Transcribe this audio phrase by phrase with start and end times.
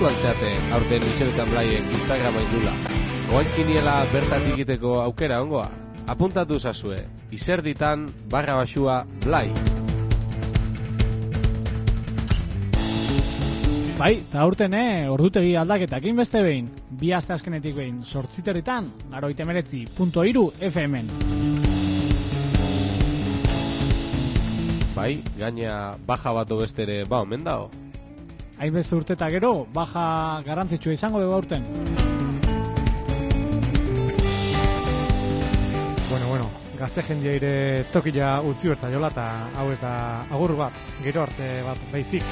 [0.00, 2.70] Begiratu altzeate, aurten izeretan blaien Instagrama indula.
[3.36, 5.66] Oain kiniela bertatik egiteko aukera ongoa.
[6.08, 6.96] Apuntatu zazue,
[7.36, 9.50] izerditan barra basua blai.
[13.98, 19.84] Bai, eta aurten, eh, ordutegi aldaketakin beste behin, bi aste azkenetik behin, sortziterritan, aroite meretzi,
[19.84, 21.12] punto iru, FM-en.
[24.96, 27.68] Bai, gaina baja bat beste ere, ba, omen dao.
[28.60, 30.02] Hainbeste urte eta gero, baja
[30.44, 31.62] garantzitsua izango dugu aurten.
[36.10, 37.52] Bueno, bueno, gazte jendia ire
[37.94, 39.24] tokila utzi berta jola eta
[39.56, 39.92] hau ez da
[40.28, 42.26] agur bat, gero arte bat baizik.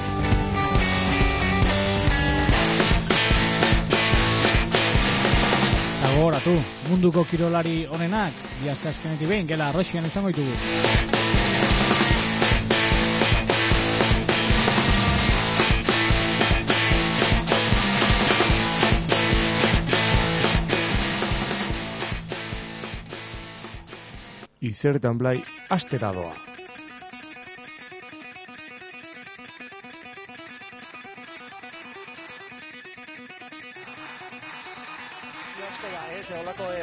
[5.97, 6.59] Eta gogoratu,
[6.91, 11.28] munduko kirolari honenak, bi aste azkenetik behin, gela arroxian izango ditugu.
[24.79, 25.41] Izertan blai,
[25.75, 26.58] astera doa.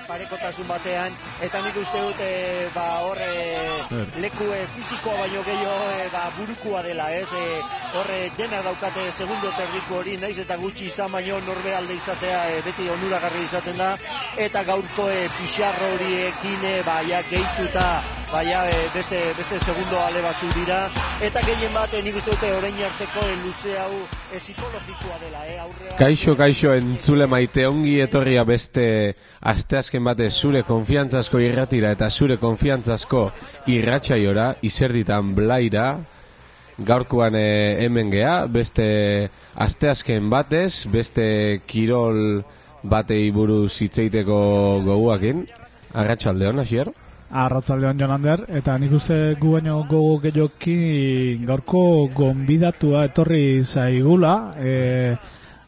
[0.07, 5.89] Parekotasun batean, eta nik uste dut, e, ba, hor, e, leku e, fizikoa baino gehiago,
[5.95, 7.45] e, ba, burukua dela, ez, e,
[7.97, 12.43] hor, e, denak daukate segundo terdiko hori, naiz eta gutxi izan baino norbe alde izatea,
[12.51, 13.93] e, beti onuragarri izaten da,
[14.49, 17.89] eta gaurko e, pixarro horiekin, e, ba, ja, gehituta,
[18.31, 20.85] baina e, beste, beste segundo ale batzu dira,
[21.23, 23.91] eta gehien bat, e, nik uste dute orain arteko e, luze hau
[24.31, 25.95] e, psikologikoa dela, eh, aurrea...
[25.99, 27.67] Kaixo, kaixo, entzule maite.
[27.67, 28.87] Ongi etorria beste
[29.41, 30.29] asteazken bate.
[30.29, 33.29] Zure konfiantzazko irratira eta zure konfiantzazko
[33.71, 35.87] irratsaiora izerditan blaira.
[36.75, 38.87] Gaurkoan eh, hemen gea, beste
[39.55, 42.43] asteazken batez, beste kirol
[42.83, 44.37] batei buruz hitzeiteko
[44.83, 45.45] goguakin.
[45.95, 46.65] Arratsalde hon,
[47.29, 47.45] hasier?
[47.45, 55.17] Arratzalde hon Jonander, eta nik uste gu baino gogo gehioki gaurko gonbidatua etorri zaigula, e,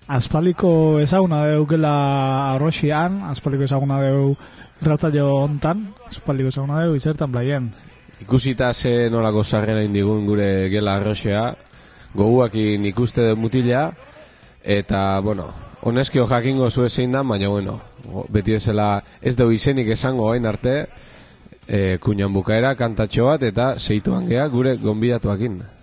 [0.08, 4.38] Azpaliko ezaguna deukela arroxian, azpaliko ezaguna deu
[4.80, 7.74] irratzaio hontan, azpaliko ezaguna deu izertan blaien.
[8.24, 11.44] Ikusita ze nolako sarrera indigun gure gela arroxea,
[12.16, 13.92] goguakin ikuste mutila,
[14.64, 15.50] eta, bueno,
[15.82, 17.82] honezkio jakingo zu zein da, baina, bueno,
[18.30, 20.88] beti ezela ez deu izenik esango hain arte,
[21.68, 25.77] e, kuñan bukaera, kantatxo bat, eta zeituan gea gure gonbidatuakin.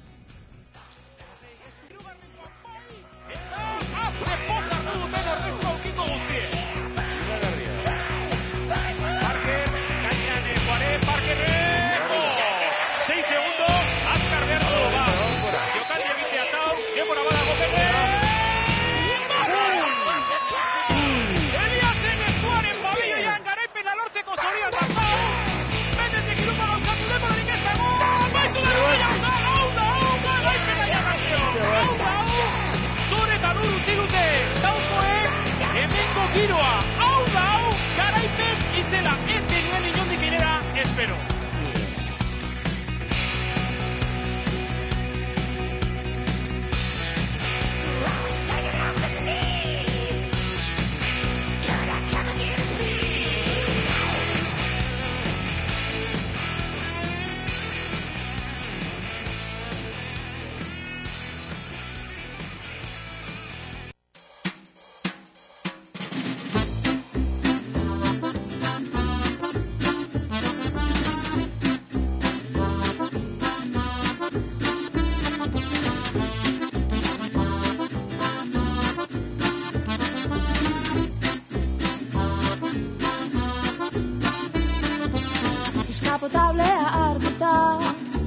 [86.15, 87.53] Eskapotablea argita,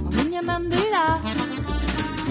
[0.07, 1.21] ominen mendira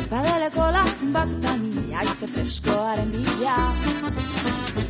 [0.02, 3.54] Espadeleko lan bat tani, aize freskoaren bila.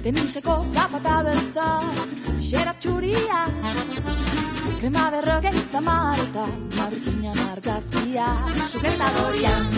[0.02, 1.68] Teniseko zapata beltza,
[2.48, 3.44] xera txuria
[4.80, 8.26] Krema berrogeita mareta, markinan argazkia
[8.66, 9.70] Suketa dorian.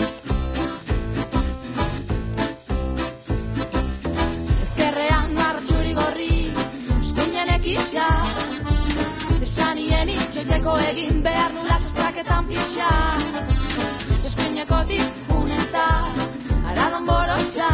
[4.57, 6.35] Ezkerrean marra gorri,
[6.97, 8.09] eskuinen ekisa
[9.59, 12.91] Esanien itxoiteko egin behar nula sustraketan pixa.
[14.29, 15.87] Eskuineko dipuneta,
[16.71, 17.67] aradan borotxa.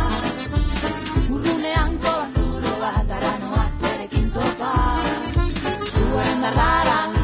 [1.35, 4.73] Urrunean kobazulo bat, aranoa zerekin topa.
[5.93, 7.14] Zuaren darraran,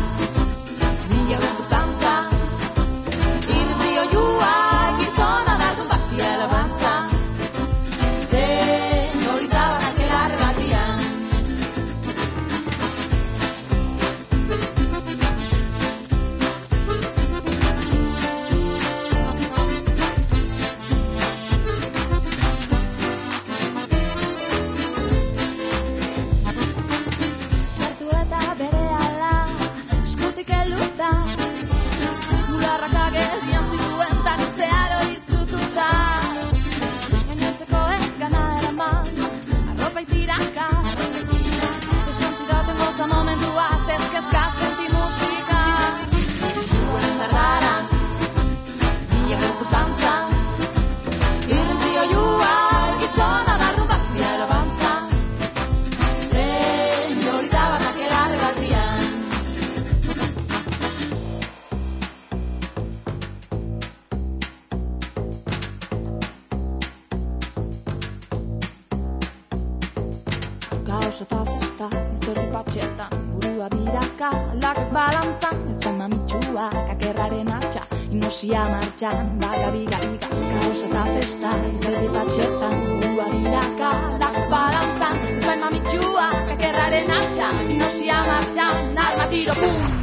[78.52, 83.94] Inosia martxan, baga biga biga Kaos eta festa, izerdi patxetan Burua biraka,
[84.26, 90.01] lakak balantzan bain mamitxua, kakerraren atxa Inosia martxan, arma tiro, pum!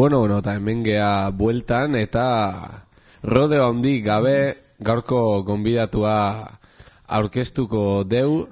[0.00, 2.86] Bueno, bueno, eta hemen gea bueltan, eta
[3.22, 6.14] rodeo handi gabe gaurko gonbidatua
[7.04, 8.46] aurkeztuko deu.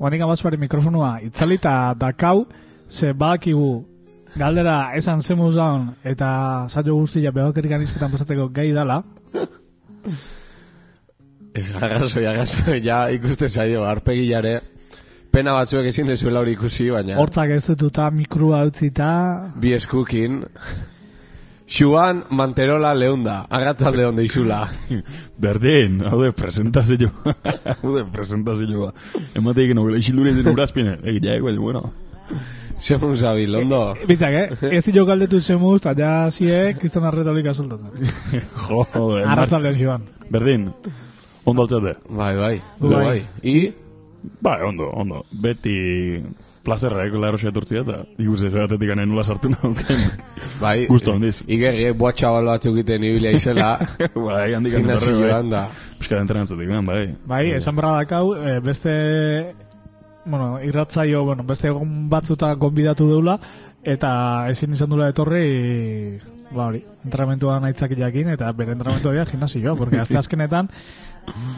[0.00, 2.46] Oanik amazpari mikrofonua itzalita dakau,
[2.88, 3.84] ze badakigu
[4.40, 9.02] galdera esan zemu zaun eta saio guztia behokerik anizketan pasatzeko gai dala.
[11.52, 14.62] Ez arrazoi, arrazoi, ja ikuste zaio, arpegilare.
[15.36, 19.08] Pena batzuek ezin dezuela hori ikusi, baina Hortzak ez dututa mikrua utzita,
[19.60, 20.38] bi eskukin.
[21.68, 24.62] Xuan Manterola leunda, agatzalde onde izula.
[25.36, 27.10] Berdin, hau de presentazio.
[27.74, 28.92] hau de presentazioa.
[29.36, 30.96] Emateik nogela isilure den urazpine.
[31.04, 31.84] Egitea, baina, bueno.
[32.80, 33.84] Zemun zabil, ondo.
[34.08, 34.74] bitzak, eh?
[34.78, 37.90] Ez dio galdetu zemuz, eta ja ziek, kriston arretolika soltatzen.
[38.68, 39.26] Joder.
[39.26, 40.12] Arratzaldean joan.
[40.32, 40.70] Berdin,
[41.44, 41.98] ondo altzate.
[42.08, 42.54] Bai, Bai.
[42.80, 42.94] bai.
[43.02, 43.18] bai.
[43.42, 43.58] I,
[44.40, 45.24] Bai, ondo, ondo.
[45.42, 45.76] Beti
[46.66, 50.02] plazerra eko larosia etortzia eta ikusi esatetik gane nola sartu nauken.
[50.64, 50.86] bai.
[50.90, 51.40] Gusto handiz.
[51.46, 53.70] Igerri, boa txabal batzuk egiten ibilia izela.
[54.28, 55.66] bai, handik handik Gimnasioan da.
[56.00, 57.04] Piska entrenatzetik, ben, bai.
[57.30, 58.92] Bai, esan barra dakau, eh, beste,
[60.24, 63.38] bueno, irratzaio, bueno, beste egon batzuta gonbidatu deula,
[63.86, 64.10] eta
[64.50, 65.46] ezin izan dula etorri,
[66.50, 70.68] ba hori, entrenamentuan aitzak jakin, eta bere entrenamentua dira gimnasioa, porque azte azkenetan,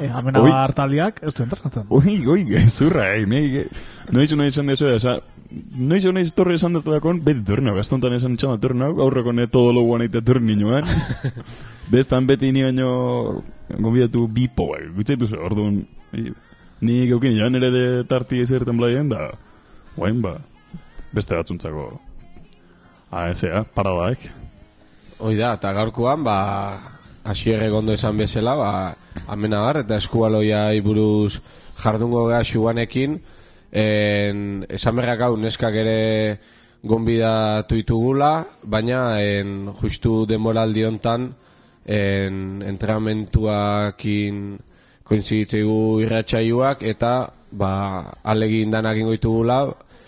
[0.00, 0.50] eh, amena Oi.
[0.52, 1.86] hartaldiak, ez du entrenatzen.
[1.88, 3.66] Oi, oi, gezurra, eh, nei,
[4.14, 5.18] noiz noiz esan dezu, esa,
[5.76, 9.02] noiz noiz torri esan dut dakon, beti torri nago, gaztontan esan txan da torri nago,
[9.04, 10.88] aurreko neto dolo guan eite torri ninoan.
[11.92, 12.90] Bestan beti ni baino,
[13.76, 15.82] gombidatu bipo, bai, gutzaitu ze, orduan,
[16.80, 19.30] ni geukin joan ere de tarti ezerten blaien, da,
[19.96, 20.38] guain ba,
[21.12, 21.90] beste batzuntzako,
[23.10, 24.28] ASA, paradaek.
[25.18, 26.34] Hoi da, eta gaurkoan, ba,
[27.26, 28.68] asierre gondo esan bezala, ba,
[29.26, 31.40] amena bar, eta eskubaloia buruz
[31.80, 33.16] jardungo gara xuanekin,
[33.72, 35.96] en, esan berrak hau neskak ere
[36.86, 38.30] gonbidatu ditugula,
[38.62, 41.26] baina en, justu demoraldi hontan
[41.82, 44.40] en, entrenamentuakin
[45.02, 47.12] koinziditzeigu irratxaiuak, eta
[47.50, 47.72] ba,
[48.22, 49.64] alegin danak ingo ditugula,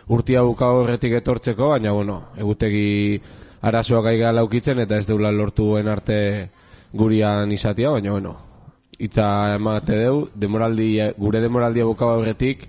[0.07, 3.19] urtia buka horretik etortzeko, baina bueno, egutegi
[3.63, 6.51] arazoak aiga laukitzen eta ez deula lortuen arte
[6.93, 8.37] gurian izatia, baina bueno,
[8.99, 12.67] itza emate deu, demoraldi, gure demoraldia buka horretik,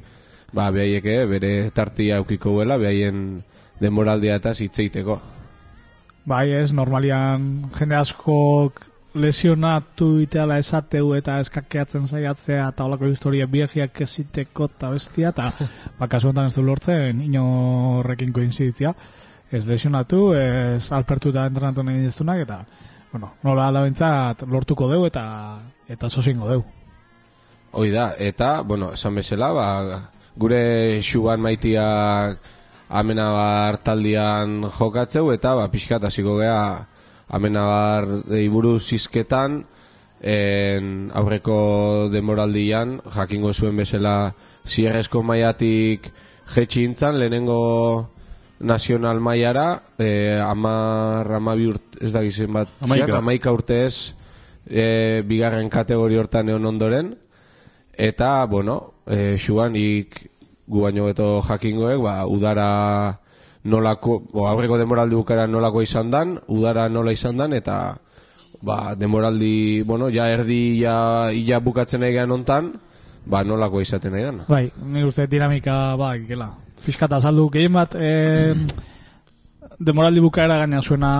[0.53, 3.41] ba, behaieke, bere tartia eukiko duela, behaien
[3.81, 5.19] demoraldia eta zitzeiteko.
[6.27, 8.85] Bai, ez, normalian jende askok
[9.17, 15.49] lesionatu iteala esateu eta eskakeatzen saiatzea eta holako historia biegiak eziteko eta bestia, eta
[15.99, 18.93] bakasu honetan ez du lortzen inorrekin koinziditzia.
[19.51, 22.61] Ez lesionatu, ez alpertu eta entrenatu nahi diztunak, eta,
[23.11, 25.23] bueno, nola alabintzat lortuko deu eta
[25.91, 26.63] eta sosingo deu.
[27.71, 29.67] Hoi da, eta, bueno, esan bezala, ba,
[30.39, 32.39] gure xuban maitiak
[32.91, 36.87] amenabar taldian jokatzeu, eta ba, pixkat hasiko gea
[37.27, 38.07] amenabar
[38.51, 39.65] buruz izketan,
[40.21, 44.33] en aurreko demoraldian, jakingo zuen bezala
[44.67, 46.11] zierrezko maiatik
[46.53, 48.11] jetxintzan, lehenengo
[48.61, 53.05] nazional maiara, eh, amar, amabi urte, ez da gizen bat, Hamaika.
[53.05, 54.13] zian, amaika urtez,
[54.65, 57.15] e, bigarren kategori hortan egon ondoren,
[57.93, 60.29] eta, bueno, e, xuan, ik
[60.67, 63.19] gu baino beto jakingoek, ba, udara
[63.63, 67.97] nolako, o, aurreko demoraldi bukara nolako izan dan, udara nola izan dan, eta
[68.61, 72.73] ba, demoraldi, bueno, ja erdi ja, ja bukatzen nahi gehan ontan,
[73.25, 74.43] ba, nolako izaten nahi dan.
[74.49, 76.53] Bai, nik uste dinamika, ba, ikela.
[76.81, 78.55] Fiskata azaldu, gehien bat, e,
[79.79, 81.11] demoraldi bukaera gaina zuena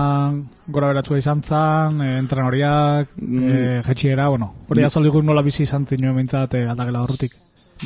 [0.66, 5.86] gora beratua izan zan, e, entrenoriak, e, jetxiera, bueno, hori azaldu gu nola bizi izan
[5.86, 7.36] zinuen bintzat e, aldakela horretik.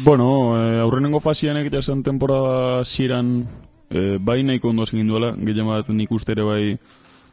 [0.05, 0.27] Bueno,
[0.59, 3.47] eh, aurrenengo fasian egitea zen temporada ziren
[3.89, 6.79] eh, bai nahiko ondo egin duela, gehien bat nik uste ere bai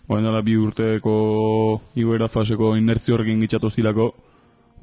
[0.07, 4.09] Oain dela bi urteko igoera faseko inertzio horrekin gitxatoztilako,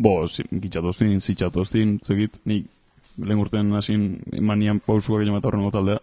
[0.01, 2.67] bo, zi- gitxatoztin, zitxatoztin, zegit, nik
[3.25, 6.01] lehen urten hasin manian pausua gehien bat aurrengo taldea.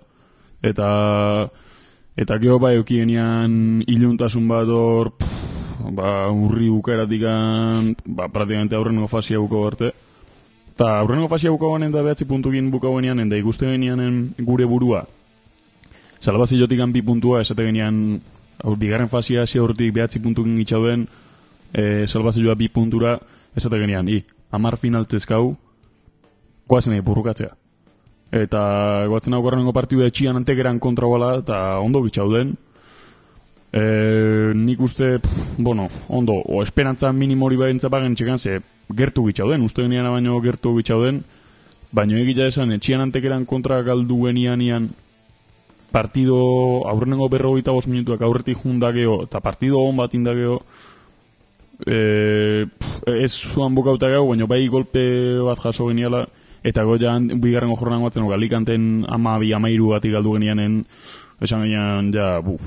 [0.63, 0.88] Eta,
[2.17, 5.13] eta geho bai eukienean iluntasun bat hor,
[5.91, 7.24] ba, urri bukaeratik
[8.05, 9.93] ba, praktikamente aurrengo fasia buko arte.
[10.74, 15.05] Eta aurrengo fasia buko ganen da behatzi puntukin buko genean, da ikuste genean gure burua,
[16.19, 18.19] Salbazi jotik bi puntua, esate genean,
[18.63, 21.07] hau, bigarren fasia hasi hortik behatzi puntukin itxauden,
[21.74, 23.19] e, salbazi joa bi puntura,
[23.55, 25.05] esate genean, i, amar final
[26.67, 27.55] goazen nahi burrukatzea.
[28.31, 28.62] Eta
[29.07, 32.55] goatzen hau garrango partidu etxian antegeran kontra bala, eta ondo bitxauden.
[33.71, 33.83] E,
[34.55, 38.59] nik uste, pff, bueno, ondo, o esperantza minimori baintza bagen txekan, ze
[38.95, 41.24] gertu bitxauden, uste genean baino gertu bitxauden,
[41.91, 44.89] baino egia esan, etxian antegeran kontra galdu genian ian,
[45.91, 50.59] partido aurrenengo berrogeita bost minutuak aurretik jundageo eta partido on bat indageo
[51.86, 55.03] e, pff, ez zuan bukauta gau, baina bai golpe
[55.47, 56.27] bat jaso geniala
[56.63, 60.83] eta goia bigarrengo jornan batzen no, Alicanten ama bi amairu batik galdu genianen
[61.41, 62.61] esan genian ja buf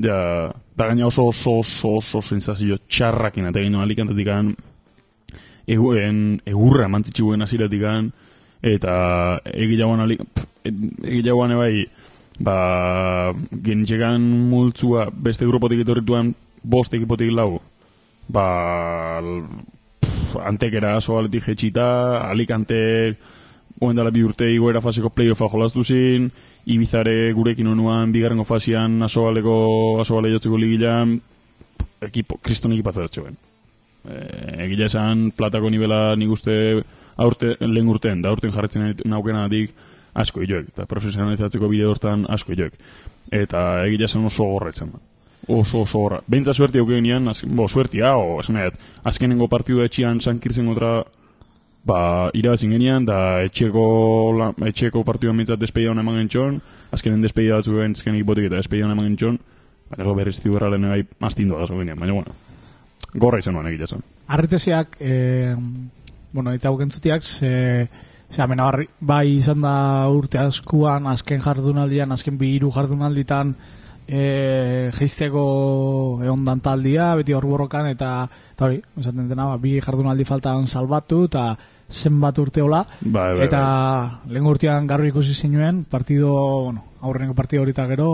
[0.00, 4.54] ja da gaina oso oso oso oso sensazio txarrakin eta gino Alicantetik an
[5.70, 7.82] eguen egurra mantzitxuen hasieratik.
[7.84, 8.12] An
[8.62, 11.86] eta egilagoan ali pff, egilagoan bai
[12.40, 13.32] ba
[13.64, 17.60] genitxekan multzua beste grupotik etorrituan bost ekipotik lau
[18.28, 19.20] ba
[20.36, 21.86] antekera aso aletik jetxita
[22.30, 22.80] alikante
[23.80, 26.30] oen dela bi urte igoera faseko playoffa jolaztu zin
[26.66, 31.14] Ibizare gurekin onuan bigarrengo fasian asobaleko asobale jotzeko ligilan
[32.00, 33.38] ekipo, kriston ekipatza zuen
[34.04, 36.56] e, egia esan platako nivela nik uste
[37.20, 39.74] aurte, lehen urten, da aurten jarretzen naukenatik
[40.20, 42.74] asko joek, eta profesionalizatzeko bide hortan asko joek.
[43.30, 45.02] Eta egia esan oso gorretzen da.
[45.50, 46.20] Oso, oso gorra.
[46.30, 47.26] Beintza suerti auken nian,
[47.58, 50.92] bo, suertia, o, esan nahi, dut, azkenengo partidu etxian sankirzen otra,
[51.84, 53.86] ba, irabazin genian, da etxeko,
[54.38, 56.60] la, etxeko partiduan bintzat despeida hona eman gentxon,
[56.94, 59.40] azkenen despeida batzu egin zken ekipotik eta despeida hona eman gentxon,
[59.90, 62.36] baina go berriz ziburra lehen bai mastindu da genian, baina bueno,
[63.14, 64.06] gorra izan nuen egia esan.
[64.30, 65.56] Arretesiak, e,
[66.32, 67.88] bueno, itzauk entzutiak, ze,
[68.30, 69.74] ze amena bai izan da
[70.14, 73.56] urte askuan, azken jardunaldian, azken bi hiru jardunalditan,
[74.10, 75.44] e, geizteko
[76.26, 78.10] eondan taldia, beti hor borrokan, eta,
[78.54, 81.46] eta hori, esaten dena, ba, bi jardunaldi faltan salbatu, eta
[81.90, 83.62] zenbat urteola, Bai, bai, eta
[84.30, 86.34] lehen urtean garbi ikusi zinuen, partido,
[86.66, 88.10] bueno, aurreneko partido horita gero,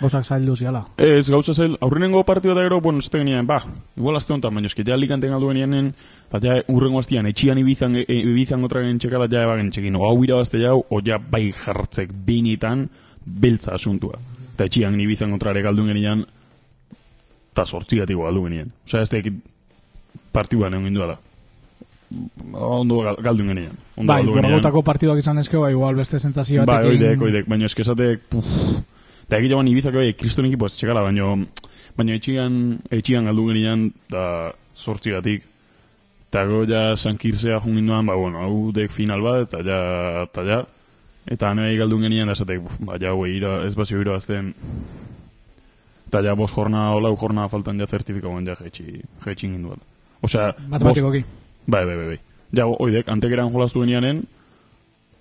[0.00, 0.82] gozak zaildu ziala.
[1.00, 3.62] Ez, gauza zel, aurrenengo partidua da gero, bueno, ez tegenean, ba,
[3.96, 5.92] igual azte honetan, baina eski, ja likanten galdu genianen,
[6.28, 10.04] eta ja urrengo aztian, etxian ibizan, e, ibizan otra gen txekala, ja ebagen txekin, o
[10.08, 12.88] hau irabazte jau, o ja bai jartzek binitan,
[13.24, 14.20] beltza asuntua.
[14.54, 16.24] Eta etxian ibizan otrare galdu genian,
[17.52, 18.70] eta sortzigatiko galdu genien.
[18.86, 19.34] Osea, ez tekit
[20.34, 21.16] partiduan egon gindu da.
[22.54, 23.72] Ondo gal- galdu genian.
[23.96, 26.92] Ondo Bai, borragotako partiduak izan ezkeo, bai, igual beste zentzazio Bai, batekin.
[26.94, 28.46] oidek, oidek, baina eske esatek, puf,
[29.26, 31.32] eta egia ban ibizak bai, kriston ekipo ez txekala, baina,
[31.96, 35.42] baina etxian, etxian galdu genian, da sortzigatik,
[36.28, 40.60] eta go ja sankirzea junginduan, ba, bueno, hau dek final bat, eta ja, eta ja,
[41.26, 44.52] eta nahi galdu genian, da esatek, ba, ja, güey, ira, ez bazio irabazten,
[46.08, 49.80] eta ja, bos jorna, olau jorna faltan ja zertifikauen ja jetxi, jetxi ginduan.
[50.22, 51.24] Osea, bos- Matematikoki.
[51.66, 52.18] Bai, bai, bai, bai.
[52.54, 54.24] Ja, oidek, antekeran jolaztu genianen,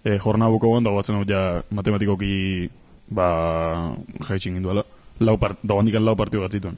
[0.04, 2.70] e, jorna buko guen, dago batzen hau ja matematikoki,
[3.10, 3.96] ba,
[4.28, 4.84] jaitxin ginduela.
[5.20, 6.78] Lau part, dago handikan lau partidu batzituen.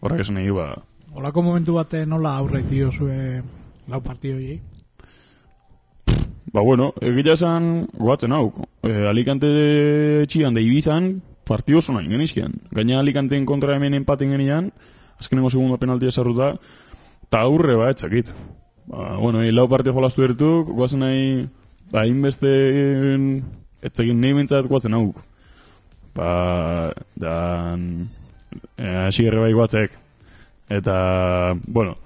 [0.00, 0.74] Horrek esan nahi, ba,
[1.10, 3.42] Olako momentu bate nola aurreiti zue
[3.90, 4.60] lau partidoiei?
[6.52, 8.50] Ba, bueno, egia esan, goatzen hau,
[8.82, 9.50] e, Alicante
[10.30, 11.12] txian da Ibizan,
[11.46, 12.56] partidu oso nahi genizkian.
[12.74, 14.72] Gaina Alicanteen kontra hemen empaten genian,
[15.18, 16.54] azkenengo segundo penaltia esarruta,
[17.26, 18.34] eta aurre ba, etzakit.
[18.90, 21.24] Ba, bueno, e, lau partidu jolastu ertuk, goazen nahi,
[21.92, 22.52] ba, inbeste,
[23.86, 25.08] etzakin nahi bintzat goatzen hau.
[26.14, 26.30] Ba,
[27.14, 27.34] da,
[28.76, 29.94] e, hasi erre bai goatzek.
[30.70, 31.96] Eta, bueno,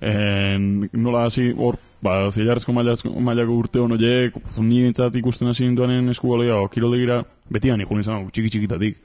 [0.00, 6.12] en, nola hasi hor ba, zilarrezko mailako urte hon horiek, ni entzat ikusten hasi ninduanen
[6.12, 9.00] eskubaloia, o, kiroldegira, beti gani jun izan, txiki txikitatik.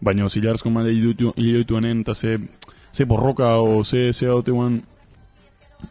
[0.00, 2.38] Baina zilarrezko maila hiloituanen, eta ze,
[2.94, 4.80] ze borroka, o ze, ze haute guan,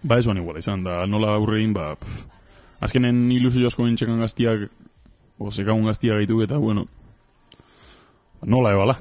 [0.03, 2.23] ba ez guan iguala izan, da nola aurrein, ba, pff,
[2.87, 4.69] azkenen ilusio asko nintxekan gaztiak,
[5.39, 6.87] o zekagun gaztiak gaitu, eta bueno,
[8.45, 8.99] nola ebala.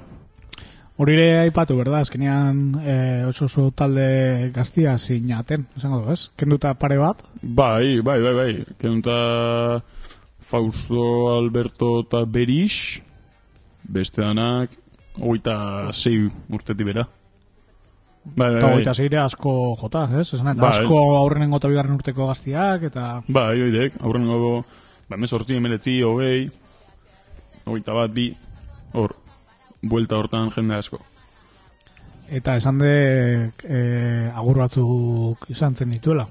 [0.99, 6.33] Hori ere aipatu, berda, azkenean eh, oso oso talde gaztia zinaten, esango du, ez?
[6.35, 8.65] Kenduta pare bat, Bai, bai, bai, bai.
[8.81, 9.15] Kenunta
[10.49, 12.99] Fausto Alberto eta Berix,
[13.87, 14.75] beste danak,
[15.21, 17.07] hogeita sei urtetik bera.
[18.25, 18.95] Bai, bai, eta bai.
[18.99, 20.27] zeire asko jota, ez?
[20.35, 20.73] Esan, eta Bai.
[20.75, 24.53] asko aurrenengo eta bigarren urteko gaztiak, eta Bai, oidek, aurren gogo,
[25.07, 26.51] ba, emez hortzi emeletzi, hogei,
[27.71, 28.33] hogeita bat, bi,
[28.99, 29.15] hor,
[29.83, 31.01] buelta hortan jende asko.
[32.29, 36.27] eta esan de eh, agur batzuk izan zen dituela.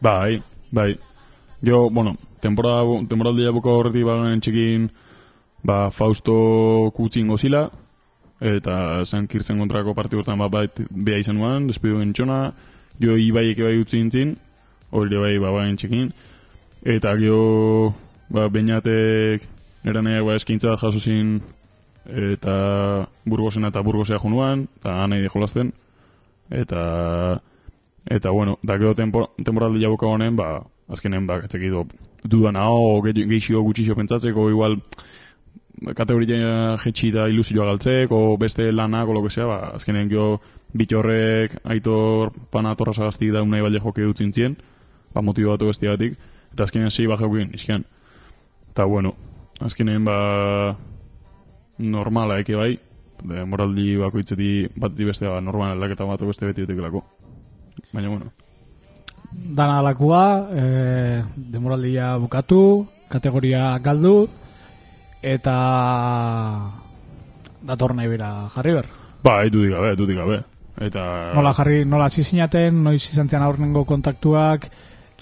[0.00, 0.98] Bai, bai.
[1.64, 4.88] Jo, bueno, temporada, temporaldia buko horretik baganen txikin,
[5.64, 7.70] ba, Fausto kutzin gozila,
[8.40, 12.52] eta San Kirtzen kontrako parti hortan bat bait beha izan nuan, despidu gentxona,
[13.00, 14.36] jo ibai bai utzi nintzen,
[14.92, 16.12] hori bai babaen txikin,
[16.84, 17.94] eta gio,
[18.28, 19.48] ba, bainatek,
[19.84, 21.38] eraneak ba eskintza bat jaso zin,
[22.06, 25.72] eta burgosena eta burgosea junuan, eta anai de jolazten,
[26.50, 27.40] eta
[28.04, 31.86] eta bueno, da gero tempo, temporaldi jabuka honen, ba, azkenen, ba, etzekido,
[32.22, 34.78] dudan hau, geixio gutxixo pentsatzeko, igual,
[35.96, 40.40] kategoria jetxi da ilusioa galtzek, o beste lanak, o sea, ba, azkenen gero
[40.72, 44.56] bitorrek, aitor, pana torrazagaztik da unai balde joke dutzen zien,
[45.14, 46.18] ba, motibatu bestiagatik,
[46.52, 47.84] eta azkenen zei ba jaukin, izkian.
[48.70, 49.14] Eta bueno,
[49.60, 50.76] azkenen, ba,
[51.78, 52.78] normala eke bai,
[53.24, 57.04] de moraldi bakoitzeti batetik beste ba, normal aldaketa bat beste beti dutekelako.
[57.92, 58.32] Baina bueno,
[59.34, 64.28] Dana alakua, eh, demoraldia bukatu, kategoria galdu,
[65.22, 65.56] eta
[67.64, 68.86] dator nahi bera jarri ber.
[69.24, 70.42] ba, dudik gabe, dudik gabe.
[70.80, 74.68] Eta Nola jarri, nola hasi zinaten, noiz izan zian aurrengo kontaktuak,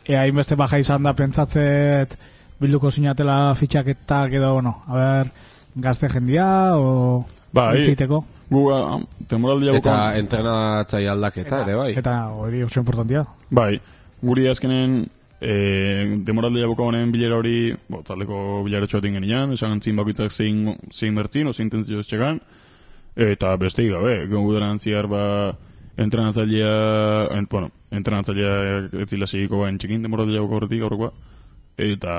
[0.09, 2.17] ea hainbeste baja izan da pentsatzet
[2.61, 5.33] bilduko zinatela fitxaketak edo, bueno, a ber,
[5.75, 8.25] gazte jendia, o hitz egiteko.
[8.53, 11.91] gu ah, temoraldia Eta bukan, entrenatzaile aldaketa ere, bai.
[11.97, 13.25] Eta hori oso importantia.
[13.51, 13.81] bai,
[14.21, 15.07] guri azkenen
[15.41, 20.77] e, demoraldia buka honen bilera hori, bo, taldeko bilera txoatin genian, esan zin bakoitzak zein,
[20.93, 22.41] zein bertzin, o zein tentzio ez txekan,
[23.17, 25.25] eta beste gabe, gongu dara antziar, ba,
[25.97, 26.73] entrenatzailea,
[27.37, 28.55] en, bueno, entrenatzailea
[29.03, 31.13] ez zila segiko bain txekin demoraldia buka horretik aurrekoa,
[31.77, 32.15] eta,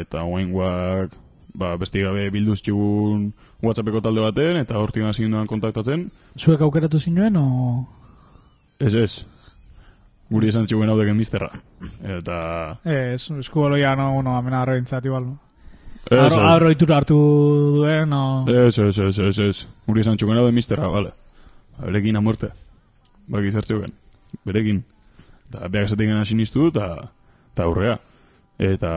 [0.00, 1.18] eta oainguak,
[1.54, 3.30] ba, beste gabe bilduz txugun
[3.62, 7.46] WhatsAppeko talde baten, eta hortik hasi ginduan kontaktatzen, Zuek aukeratu zinuen, o...
[8.80, 9.24] Ez ez.
[10.32, 11.50] Guri esan ziguen hau deken misterra.
[12.00, 12.36] Eta...
[12.88, 15.28] Ez, eskubaloia, no, no, amena arrointzat, igual.
[16.10, 16.38] Arro, ez.
[16.54, 17.18] arro itura hartu
[17.76, 18.22] duen, no...
[18.48, 19.66] Ez, ez, ez, ez, ez.
[19.86, 21.12] Guri esan ziguen hau de misterra, bale.
[21.82, 22.48] Berekin a muerte.
[23.28, 23.92] Baki zertzeuken.
[24.48, 24.82] Berekin.
[25.50, 26.88] Eta beak esaten gana sinistu, eta
[27.52, 27.98] eta aurrea.
[28.58, 28.92] Eta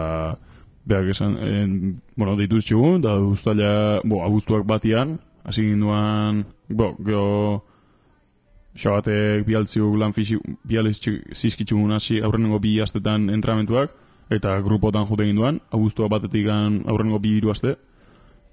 [0.85, 7.63] beak esan, en, bueno, dituz txugun, da guztalia, bo, abuztuak batian, hasi ginduan, bo, geho,
[8.75, 13.93] xabatek bialtziuk lan fisi, bializizkitzugun hasi aurrenengo bi astetan entramentuak,
[14.29, 17.75] eta grupotan jute ginduan, abuztua batetik aurrenengo bi hiru aste,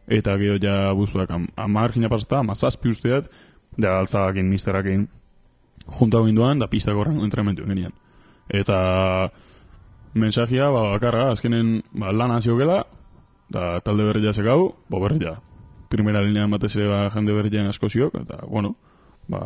[0.08, 3.28] eta gero ja abuztuak am, amar gina pasata, amazazpi usteat,
[3.76, 5.08] da altzakin misterakin
[5.98, 7.92] junta ginduan, da pistako horrengo entramentu genian.
[8.48, 9.30] Eta
[10.14, 12.82] mensajia, ba, bakarra, azkenen ba, lan hasio gela,
[13.50, 15.36] da talde berria sekau, bo berria.
[15.92, 18.74] Primera linean batez ere ba, jende berrian asko ziok, eta, bueno,
[19.28, 19.42] ba,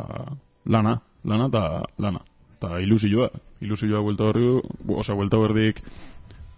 [0.65, 2.23] lana, lana eta lana.
[2.57, 4.47] Eta ilusioa, ilusioa buelta horri,
[4.89, 5.83] osea, buelta berdik,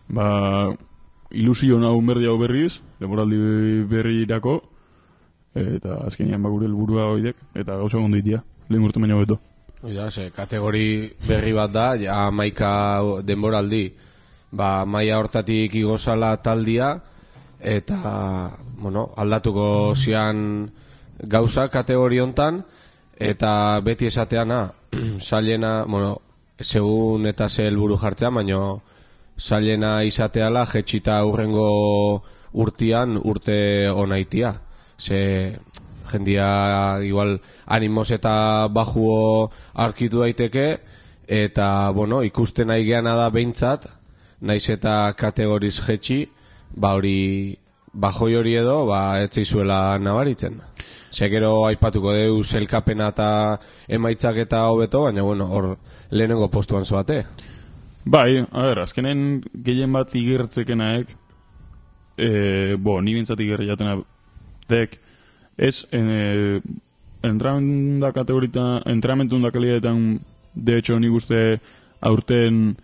[0.09, 0.29] ba,
[1.31, 4.61] ilusio nahu berdi hau berriz, demoraldi berri irako,
[5.55, 9.41] eta azkenean ba gure helburua hoidek, eta gauza gondo itia, lehen urte baino beto.
[9.79, 13.85] Oida, ze, kategori berri bat da, ja maika denboraldi,
[14.51, 16.97] ba, maia hortatik igozala taldia,
[17.63, 17.99] eta,
[18.75, 20.67] bueno, aldatuko zian
[21.23, 22.65] gauza kategori hontan,
[23.15, 24.65] eta beti esateana,
[25.29, 26.17] sailena, bueno,
[26.59, 28.83] segun eta ze helburu jartzea, baino
[29.39, 34.57] sailena izateala jetxita urrengo urtian urte onaitia.
[34.99, 35.55] Ze
[36.11, 40.79] jendia igual animos eta bajuo arkitu daiteke
[41.29, 43.87] eta bueno, ikusten nahi geana da behintzat
[44.41, 46.27] naiz eta kategoriz jetxi
[46.77, 47.59] ba hori
[47.93, 50.61] bajoi hori edo ba ez zaizuela nabaritzen.
[51.11, 55.79] Ze gero aipatuko deu zelkapena eta emaitzak eta hobeto, baina bueno, hor
[56.11, 57.25] lehenengo postuan zoate.
[58.05, 61.11] Bai, a ber, azkenen gehien bat igertzekenaek,
[62.17, 63.99] e, bo, ni bintzat igerri jatena
[65.59, 66.61] dek, ez, e,
[67.23, 70.21] entramentu da kategorita, entramentu da kalitatean,
[70.55, 71.61] de hecho, nik uste
[72.01, 72.77] aurten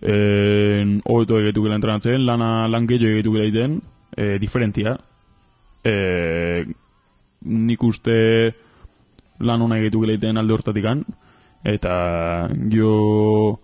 [0.00, 3.80] eh, hobeto egitu gela entrenatzen, lana lan gehiago egitu gela egiten,
[4.16, 4.96] eh, diferentia.
[5.84, 6.64] Eh,
[7.42, 8.54] nik uste
[9.40, 11.04] lan hona egitu gela egiten alde hortatikan,
[11.64, 13.60] eta gio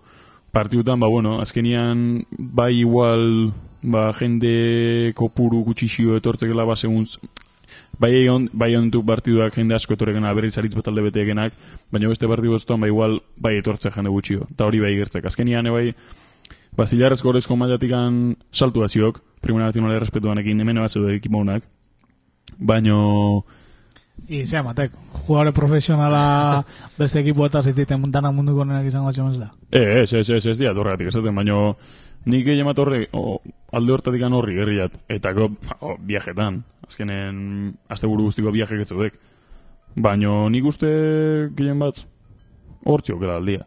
[0.51, 3.51] partidutan, ba bueno, azkenian bai igual
[3.81, 7.05] ba jende kopuru gutxixio etortzekela ba segun
[7.99, 11.53] bai egon bai ontu partiduak jende asko etorrekena berriz aritz batalde beteekenak
[11.91, 15.71] baina beste partidu ezton ba igual bai etortze jende gutxio eta hori bai gertzek azkenian
[15.73, 15.93] bai
[16.79, 21.65] Basilarrez gorezko mailatikan saltu aziok, primera nazionale errespetuanekin hemen bat zeude ekipaunak,
[22.59, 22.99] baino
[24.27, 24.91] I, zea, matek,
[25.23, 26.63] jugadore profesionala
[26.97, 29.47] beste ekipo eta zitziten danak munduko nenak izango atxemezela.
[29.71, 31.77] E, ez, ez, ez, ez dia, dorregatik esaten, baino
[32.25, 33.39] nik egin bat horre, o,
[33.71, 39.19] alde hortatik horri gerriat, eta go, o, viajetan, azkenen, azte buru guztiko viaje getzudek.
[39.95, 40.87] Baino nik uste
[41.55, 41.99] gehien bat,
[42.85, 43.65] hortziok gela aldia.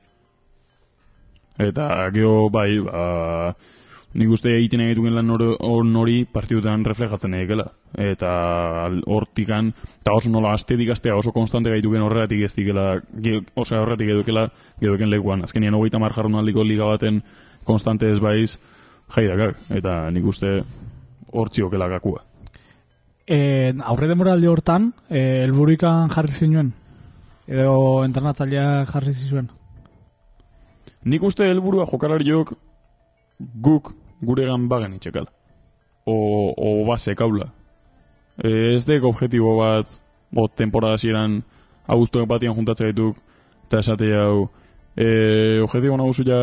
[1.58, 3.54] Eta geho, bai, ba,
[4.18, 7.66] nik uste egiten egiten lan hor- hor nori partidutan reflejatzen egekela.
[7.96, 13.00] Eta hortikan, eta oso nola astetik astea oso konstante gaituken horregatik ez dikela,
[13.54, 14.48] oso horregatik edukela,
[14.80, 15.44] geduken lekuan.
[15.44, 17.22] Azkenian hogeita mar jardunaldiko liga baten
[17.64, 18.58] konstante ez baiz,
[19.14, 19.58] jaidakak.
[19.70, 20.60] Eta nik uste
[21.32, 22.22] hortziokela gakua.
[23.26, 26.72] E, aurre demoraldi hortan, e, elburuikan jarri zinuen?
[27.46, 29.48] Edo entrenatzailea jarri zizuen?
[31.04, 32.52] Nik uste helburua jokalariok
[33.62, 35.26] guk guregan bagen itxekal.
[36.06, 36.14] O,
[36.56, 37.48] o base kaula.
[38.38, 39.98] E, ez dek objetibo bat,
[40.34, 41.40] o temporada ziren,
[41.86, 43.18] abuztuak batian juntatzea dituk,
[43.66, 44.48] eta esate hau,
[44.96, 46.38] e, objetibo nagusu ja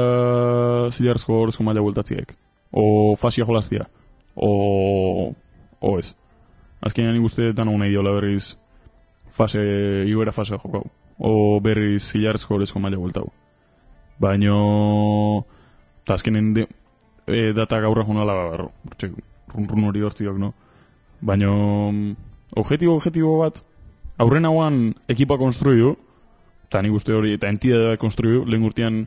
[0.92, 2.34] zidarzko horrezko maila bultatziek.
[2.72, 3.86] O fasia jolaztia.
[4.36, 5.34] O,
[5.82, 6.14] o ez.
[6.82, 8.56] Azkenean nik uste dan nahi berriz
[9.32, 9.62] fase,
[10.08, 10.86] igoera fase jokau.
[11.20, 13.32] O berriz zidarzko horrezko maila bultau.
[14.20, 15.46] Baino,
[16.04, 16.68] eta azkenen de,
[17.28, 18.72] e, data gaurra junala, barro,
[19.54, 20.54] run run hori hortziok, no?
[21.22, 22.16] Baino,
[22.56, 23.62] objetibo, objetibo bat,
[24.18, 25.96] aurren hauan ekipa konstruiu,
[26.70, 29.02] eta nik uste hori, eta entidadea konstruiu, lehen urtean,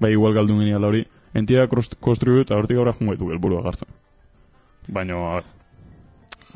[0.00, 1.02] bai igual galdu geniala hori,
[1.34, 3.88] entidadea konstruiu, eta hortik gaurra jungo ditu helburua gartzen.
[4.92, 5.46] Baino, a ver,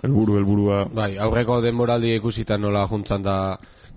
[0.05, 3.37] helburu, helburua, Bai, aurreko denboraldi ikusita nola juntzan da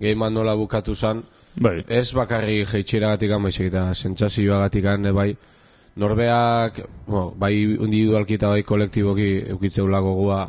[0.00, 1.22] gehiman nola bukatu zan,
[1.60, 5.34] bai, ez bakarri jeitxeragatik baizik eta sentsazioagatik bai,
[5.96, 10.46] norbeak, bueno, bai individualki eta bai kolektiboki eukitzeula gogua,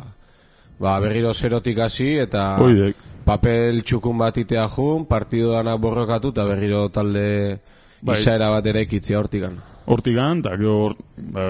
[0.80, 2.96] ba, berriro zerotik hasi eta Oidek.
[3.26, 7.60] Papel txukun bat itea jun, partido danak borrokatu eta berriro talde
[8.06, 8.20] Bai.
[8.20, 9.60] izaera bat ere ikitzea hortikan.
[9.86, 10.96] hortikan, eta gero, hor,
[11.34, 11.44] ba,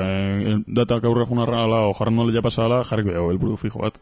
[0.67, 3.99] datak aurre junarra ala, o jarren nola pasala, jarriko dago, helburu fijo bat.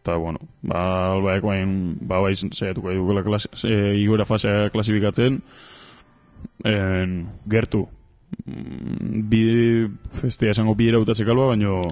[0.00, 5.42] Eta, bueno, ba, alba ekoain, ba, bai, zeiatuko edukela klase, e, igoera fasea klasifikatzen,
[6.64, 7.14] en,
[7.48, 7.86] gertu.
[8.44, 9.42] Mm, Bi,
[10.20, 11.82] festea esango bi erautatzek alba, baino,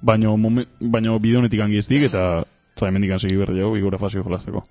[0.00, 2.42] baino, momen, baino bide honetik angiztik, eta,
[2.80, 4.64] eta hemendik segi berri jau, igoera faseo jolazteko.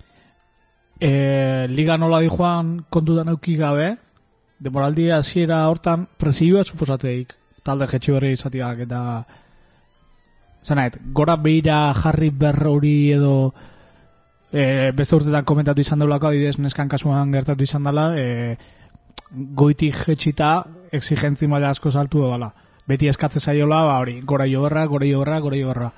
[1.00, 3.94] E, liga nola di joan kontutan euki gabe,
[4.60, 9.00] demoraldi hasiera hortan presioa suposateik talde jetxe berri izatiak eta
[10.64, 13.54] zanait, gora behira jarri berrori edo
[14.52, 18.58] e, beste urtetan komentatu izan daulako adibidez neskan kasuan gertatu izan dela e,
[19.30, 20.52] goitik jetxita
[20.92, 22.50] exigentzi maila asko saltu dela
[22.90, 25.92] beti eskatze zaiola, ba hori, gora joberra, gora joberra, gora joberra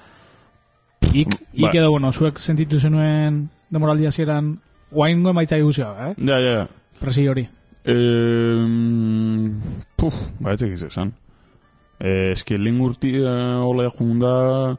[1.13, 1.71] ik, ik Ba.
[1.73, 6.15] edo, bueno, zuek sentitu zenuen demoraldi hasieran guaingo emaitza iguzioa, eh?
[6.17, 6.69] Ja, ja, ja.
[7.01, 7.49] Presio hori.
[7.85, 9.51] Eh,
[9.97, 11.13] puf, ba, ez egiz esan.
[11.99, 14.77] Eh, eske lehen urtia hola junda...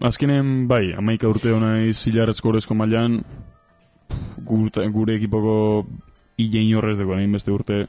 [0.00, 3.18] Azkenen, bai, amaika urte hona zilarrezko horrezko mailan
[4.48, 5.56] gure, gure ekipoko
[6.40, 7.82] hilein horrez dago hainbeste urte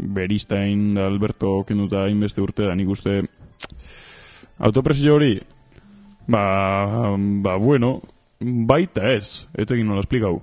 [0.00, 3.20] Beristain da Alberto kenduta hainbeste urte da nik uste
[4.58, 5.34] autopresio hori
[6.28, 8.00] ba, ba bueno
[8.40, 10.42] baita ez, ez egin nola esplikau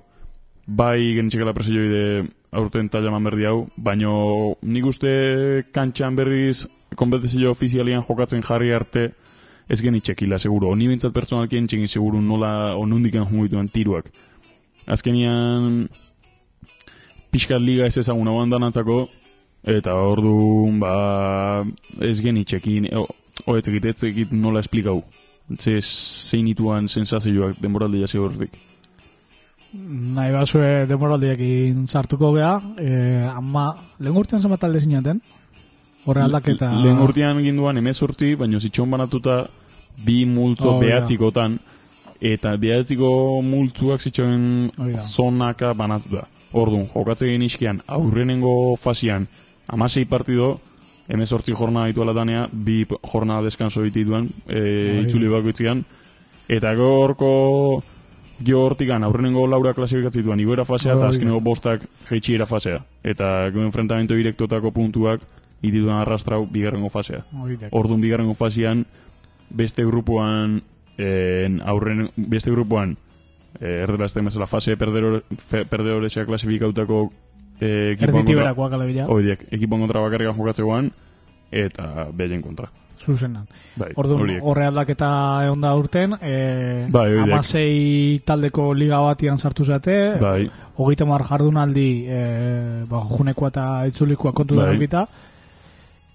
[0.68, 7.50] bai genitxekela presio de aurten talla eman berdi hau, baino nik uste kantxan berriz konbetezio
[7.50, 9.08] ofizialian jokatzen jarri arte
[9.68, 10.70] ez genitxekila, seguro.
[10.72, 14.10] Oni bintzat pertsonalki entxegin seguro nola onundiken jungo dituen tiruak.
[14.86, 15.88] Azkenian
[17.32, 19.06] pixkat liga ez ezaguna bandanantzako
[19.68, 21.64] eta ordu ba,
[22.00, 23.06] ez genitxekin o,
[23.44, 25.02] o ez egit, ez egit nola esplikau.
[25.56, 28.58] Ze zein ituan sensazioak denboraldi jasi horretik.
[29.72, 33.66] Nahi basue demoraldiekin sartuko gea, eh, ama,
[34.00, 35.20] lehen urtean zenbat talde zinaten?
[36.06, 36.70] Horre aldaketa...
[36.82, 39.42] Lehen urtean ginduan emezortzi, baina zitxon banatuta
[40.04, 41.58] bi multzo Oh, behatzikotan,
[42.20, 45.02] eta behatziko multzuak zitxoen Hori da.
[45.04, 46.24] zonaka banatuta.
[46.52, 49.28] Orduan, jokatze egin iskian, aurrenengo fasian,
[49.68, 50.60] amasei partido,
[51.08, 54.60] emezortzi jornada ditu alatanea, bi jornada deskanso ditu duen, e,
[54.94, 55.04] Bai.
[55.06, 55.84] itzuli bakoitzian,
[56.48, 57.82] eta gorko
[58.44, 61.08] gio hortikan aurrenengo laura klasifikatzi duen igoera fasea eta da.
[61.08, 62.84] azkenengo bostak jeitxiera fasea.
[63.02, 65.20] Eta gero enfrentamento direktotako puntuak
[65.62, 67.24] itituen arrastrau bigarrengo fasea.
[67.72, 68.86] Orduan bigarrengo fasean
[69.50, 70.62] beste grupuan
[70.98, 72.96] en, aurren beste grupuan
[73.60, 75.64] eh, erdela ez bezala fase perdedore fe-
[77.58, 80.92] klasifikautako eh, Erditi kontra Oidiek, ekipoen kontra bakarrik jokatzegoan
[81.50, 82.68] eta behaien kontra.
[82.98, 83.46] zuzenan.
[83.78, 85.08] Bai, Orduan, horre aldaketa
[85.46, 87.32] egon da urten, e, Bai, horiek.
[87.32, 92.22] amasei taldeko liga batian sartu zate, Bai, hogeita mar jardunaldi e,
[92.90, 94.86] ba, junekoa eta itzulikoa kontu Bai.
[94.90, 95.06] da.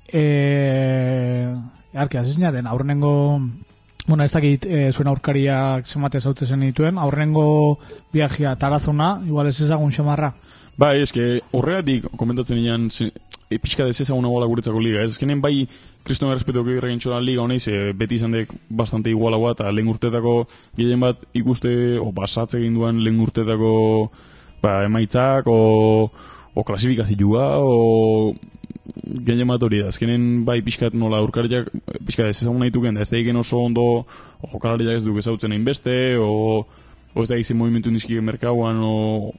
[0.07, 1.55] E,
[1.93, 3.39] Arki, azizinaten, aurrenengo
[4.05, 7.79] Bueno, ez dakit e, zuen aurkariak zemate zautze zen dituen, aurrenengo
[8.11, 10.33] viajea tarazona, igual ez ezagun xamarra.
[10.77, 12.89] Bai, eske horregatik komentatzen nian
[13.53, 15.03] e, pixka ez ezaguna gola guretzako liga.
[15.03, 15.67] Ez ezkenen bai
[16.03, 20.47] kriston errespetu egin da liga honeiz, e, beti izan dek bastante igualagoa eta lehen urtetako
[20.77, 24.09] gehien bat ikuste, o basatze egin duen lehen urtetako
[24.63, 26.09] ba, emaitzak, o,
[26.53, 28.33] o klasifikazioa, o
[29.25, 29.91] gehien bat hori da.
[29.93, 31.69] Azkenen bai pixkat nola aurkariak,
[32.05, 34.05] pixkat ez ezaguna dituken, da ez da oso ondo,
[34.41, 36.65] o jokalariak ez duk ezautzen egin beste, o,
[37.13, 39.33] o ez da egin movimentu nizki merkauan, o,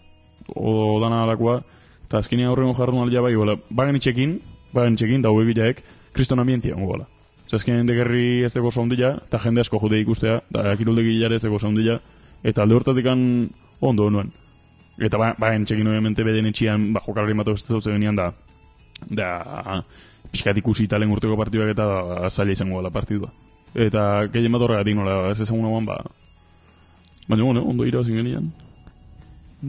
[0.48, 1.61] o dana alakoa,
[2.07, 4.38] eta azkenean horrengo jarrun aldia bai, bola, bagen itxekin,
[4.74, 7.09] bagen itxekin, da hauek gilaek, kriston ambientia ongo bola.
[7.46, 11.44] Osa, azkenean degerri ez deko saundila, eta jende asko jode ikustea, da kiroldegi hilare ez
[11.44, 11.98] deko saundila,
[12.42, 14.33] eta alde hortatik ondo nuen.
[14.98, 18.30] Eta ba, bagen itxekin, obviamente, beden etxian, ba, jokalari bat ez zautzen genian da,
[19.11, 19.83] da,
[20.30, 23.33] pixkat ikusi talen urteko partiduak eta da, zaila izango dela partidua.
[23.74, 25.98] Eta gehien bat horregatik nola, ez ezagun hauan, ba,
[27.26, 28.52] baina, bueno, ondo irabazin genian.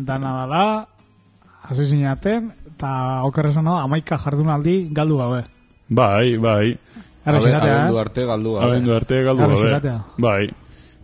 [0.03, 0.65] Dana dala,
[1.63, 5.41] hasi zinaten, eta okerrezan da, amaika jardunaldi galdu gabe.
[5.87, 6.75] Bai, bai.
[7.25, 8.01] Abendu eh?
[8.01, 8.67] arte galdu gabe.
[8.67, 9.95] Abendu arte galdu gabe.
[10.17, 10.49] Bai.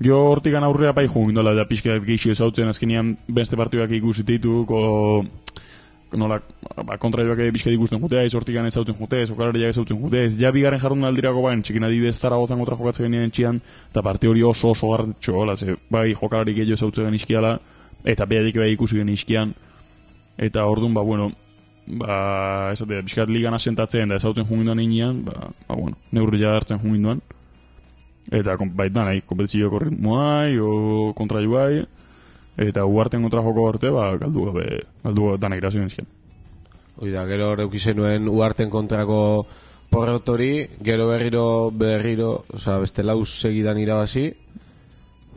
[0.01, 4.63] Gio hortikan aurrea bai jugin dola da pixka geixo ezautzen azkenean beste partiduak ikusi ditu
[4.65, 4.80] ko
[6.17, 6.39] nola
[6.84, 10.39] ba, kontraioak ere pixka ikusten jutea, ez hortikan ezautzen jutea, ez okalariak ezautzen jutea, ez
[10.39, 14.43] ja bigarren jarrun aldirako bain, txikin adibidez Zaragozan kontra jokatzen genien txian, eta parte hori
[14.43, 17.54] oso oso garratxo, hola, ze, bai jokalarik gehiago ezautzen gen iskiala,
[18.05, 19.53] eta behadik bai ikusi gen iskian,
[20.37, 21.31] eta ordun ba, bueno,
[21.87, 26.55] ba, ez da, pixkat ligan asentatzen da ezautzen jungin duan inean, ba, ba, bueno, neurria
[26.55, 27.21] hartzen jungin duan,
[28.31, 31.83] eta baita nahi, kompetizioko ritmoai, o kontraioai,
[32.61, 34.67] eta uarten kontra joko arte, ba, galdu gabe,
[35.03, 36.07] galdu gabe dana irazioen esken.
[37.01, 39.47] Hoi da, gero hor zenuen uarten kontrako
[39.91, 44.31] porrot hori, gero berriro, berriro, oza, beste lau segidan irabazi,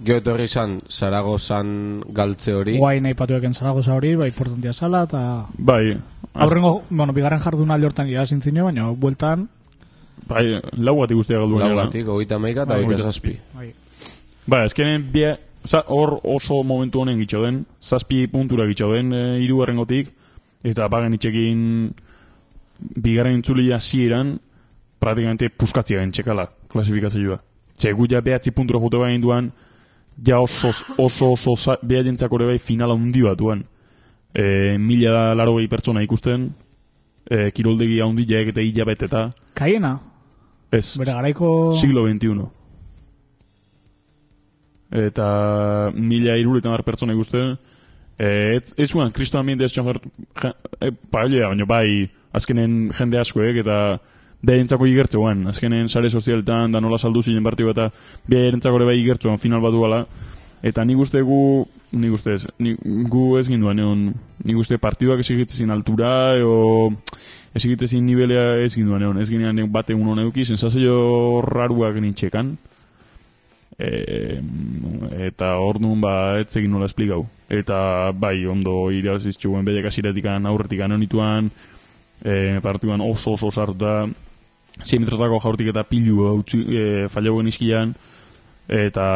[0.03, 5.47] gero etorri izan, Zaragozan galtze hori, Guai nahi patueken Zaragoza hori, bai importantia zala, eta
[5.59, 5.97] Bai,
[6.35, 9.49] aurrengo, bueno, bigarren jardunaldi hortan irasin zine, baina bueltan,
[10.27, 11.85] bai, lau bat ikustea galdu lau gainera.
[11.87, 13.39] batik, hogeita maika eta Bai, hogeita zazpi.
[13.55, 13.73] bai,
[14.47, 19.41] Ba, ezkenen bie, za, hor oso momentu honen gitxo den, zazpi puntura gitxo den, e,
[19.41, 20.11] irugarren gotik,
[20.65, 21.95] eta bagen itxekin
[23.01, 24.39] bigarren intzulia zieran,
[25.01, 27.39] praktikamente puskatzia gen txekala, klasifikazioa.
[27.77, 29.51] Txe, gu ja behatzi puntura jute bain duan,
[30.23, 33.65] ja oso, oso, oso, za- behatentzako ere bai finala hundi bat duan.
[34.35, 36.49] E, mila laro gehi pertsona ikusten,
[37.31, 39.99] e, kiroldegi haundi jaek eta hilabeteta, kaiena,
[40.73, 41.49] ez, bere garaiko...
[41.79, 42.49] siglo XXI.
[45.05, 45.29] Eta
[45.95, 47.57] mila iruretan har pertsona ikusten,
[48.19, 50.11] e, ez, ez zuen, kriston ambiente ez txon jart,
[50.43, 53.79] ja, e, baina bai, azkenen jende askoek, eta
[54.45, 57.91] beharentzako igertzean, azkenen sare sozialetan, da nola saldu ziren partio eta
[58.31, 60.05] beharentzako ere bai igertzean final bat duala,
[60.65, 61.41] eta nik uste gu,
[61.93, 62.75] nik uste ez, ni,
[63.11, 64.05] gu ez ginduen, egon,
[64.45, 66.13] nik uste partiduak ez egitzezin altura,
[66.45, 66.93] o
[67.55, 72.57] ez egitzezin nivelea ez ginduen, egon, ez ginean bate uno neuki, sensazio raruak nintxekan,
[73.79, 74.41] e,
[75.29, 77.25] eta orduan ba ez egin nola esplikau.
[77.49, 81.51] Eta bai ondo iraziztxuguen bedek asiretikan aurretikan honituan
[82.23, 84.05] e, partituan oso oso sartuta
[84.83, 87.95] 6 metrotako jaurtik eta pilu e, fallagoen izkian
[88.69, 89.07] eta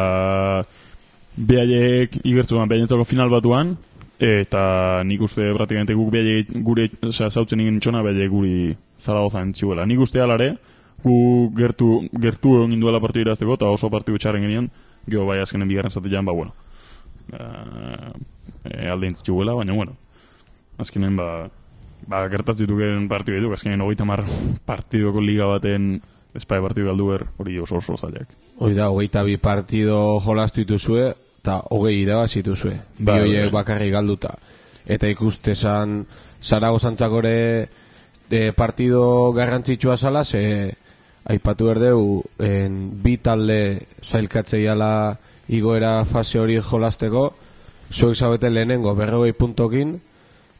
[1.35, 3.75] behaiek igertzuan behaietzako final batuan
[4.19, 9.85] eta nik uste praktikamente guk behaiek gure osea, zautzen egin txona behaiek guri zaragozan txuela
[9.85, 10.55] nik uste alare
[11.03, 14.69] gu gertu, gertu egin duela partidu irazteko eta oso partidu txarren genian
[15.07, 16.53] geho bai azkenen bigarren zatean ba bueno
[17.31, 19.95] e, alde intzitxuela baina bueno
[20.77, 21.49] azkenen ba
[22.07, 24.23] ba, gertatzituken partidu ditu, azkenean hogeita mar
[24.65, 26.01] partidoko liga baten
[26.35, 28.29] espai partidu galdu ber, hori oso oso zailak.
[28.59, 32.75] Hoi da, hogeita bi partido jolastu dituzue, eta hogei irabazi dituzue.
[32.97, 33.53] Bi Bai, horiek bai.
[33.61, 34.35] bakarrik galduta.
[34.85, 36.03] Eta ikustezan,
[36.39, 37.69] Zaragozantzakore
[38.29, 40.73] e, partido garrantzitsua zala, ze
[41.25, 45.17] aipatu berdeu, en, bi talde zailkatzeiala
[45.49, 47.33] igoera fase hori jolasteko,
[47.91, 49.99] zuek zabete lehenengo berrogei puntokin,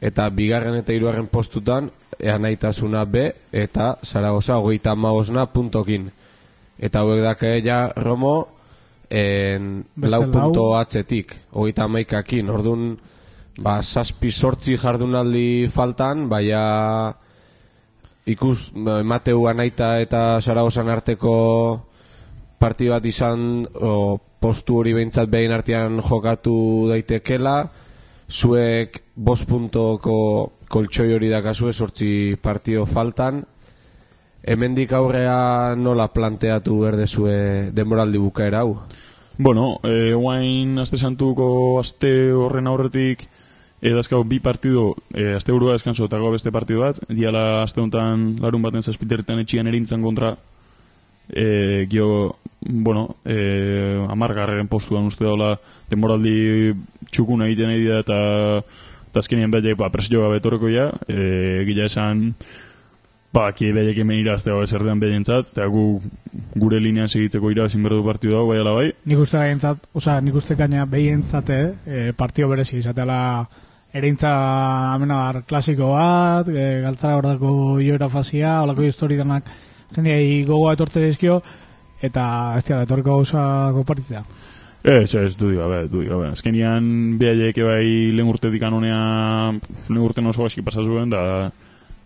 [0.01, 6.09] eta bigarren eta hirugarren postutan eanaitasuna B eta Zaragoza hogeita hamabosna puntokin.
[6.79, 8.47] Eta hauek dake ja Romo
[9.09, 12.93] en, lau punto atzetik, hogeita hamaikakin, orduan
[13.59, 17.11] ba, zazpi sortzi jardunaldi faltan, baina
[18.29, 21.35] ikus ba, Mateu Anaita eta Zaragozan arteko
[22.59, 27.57] partidu bat izan o, postu hori behintzat behin artean jokatu daitekela
[28.29, 33.43] zuek bost puntoko koltsoi hori dakazue sortzi partio faltan.
[34.43, 38.77] Hemendik aurrea nola planteatu berdezue denboraldi bukaera hau?
[39.37, 43.27] Bueno, e, guain aste santuko aste horren aurretik
[43.81, 48.61] edazkau bi partido, e, aste burua deskanso eta beste partido bat, diala aste honetan larun
[48.61, 50.35] baten zazpiterretan etxian erintzan kontra
[51.29, 55.55] e, gio, bueno, e, amargarren postuan uste daula
[55.89, 56.73] denboraldi
[57.11, 58.19] txukuna egiten nahi dira eta
[59.09, 62.33] eta azkenien behar ba, presio gabe etorreko ja, e, gila esan
[63.33, 66.01] ba, ki behar hemen irazte hau ezerdean behentzat, eta gu
[66.55, 70.35] gure linean segitzeko irabazin berdu partidu dago, bai ala bai, Nik uste gaientzat, osea, nik
[70.35, 73.19] uste gaina behientzate, e, partio berezi izateala
[73.93, 74.31] ereintza
[74.93, 79.49] amenar klasiko bat, e, galtzara hordako joera fazia, olako historietanak
[79.95, 81.41] jendeai gogoa etortze dizkio,
[82.01, 82.25] eta
[82.57, 83.43] ez dira, etorriko gauza
[83.75, 84.23] kompartitzea.
[84.83, 86.29] Ez, ez, du gabe, du gabe.
[86.31, 89.01] Azkenian, behaiek bai lehen urtetik anonea,
[89.89, 91.51] lehen urten oso gaizki pasa zuen, da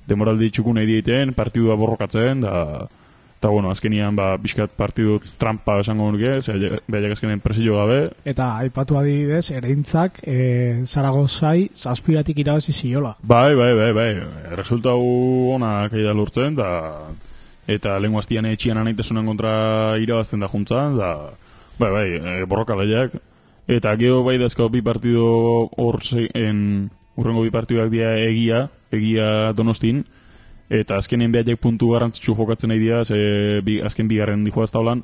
[0.09, 2.87] demoraldi txukun nahi dieten, partidua borrokatzen, da,
[3.37, 6.37] eta bueno, azkenian, ba, bizkat partidu trampa esango nuke,
[6.87, 10.37] behaiek azkenen presio gabe, Eta aipatu adibidez, ereintzak e,
[10.87, 13.13] Zaragozai zazpigatik irabazi ziola.
[13.21, 14.09] Bai, bai, bai, bai.
[14.55, 14.97] Resultau
[15.53, 16.71] ona kaida lortzen, da...
[17.67, 19.53] Eta lehen guaztian etxian anaitasunan kontra
[20.03, 21.13] irabazten da juntzan, da...
[21.79, 23.15] Bai, bai, e, borroka lehiak.
[23.71, 25.99] Eta gero bai dazkau bi partido hor
[26.33, 26.91] en...
[27.13, 30.01] Urrengo bi partiduak dira egia, egia donostin.
[30.73, 35.03] Eta azkenen behaiek puntu garrantzitsu jokatzen nahi dira, ze bi, azken bigarren dijoa ez taulan.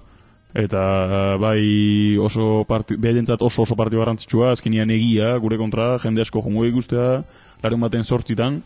[0.57, 6.41] Eta bai oso parti, behaentzat oso oso partio garrantzitsua, azkenian egia, gure kontra, jende asko
[6.41, 7.21] jongo ikustea,
[7.61, 8.63] larun baten sortzitan,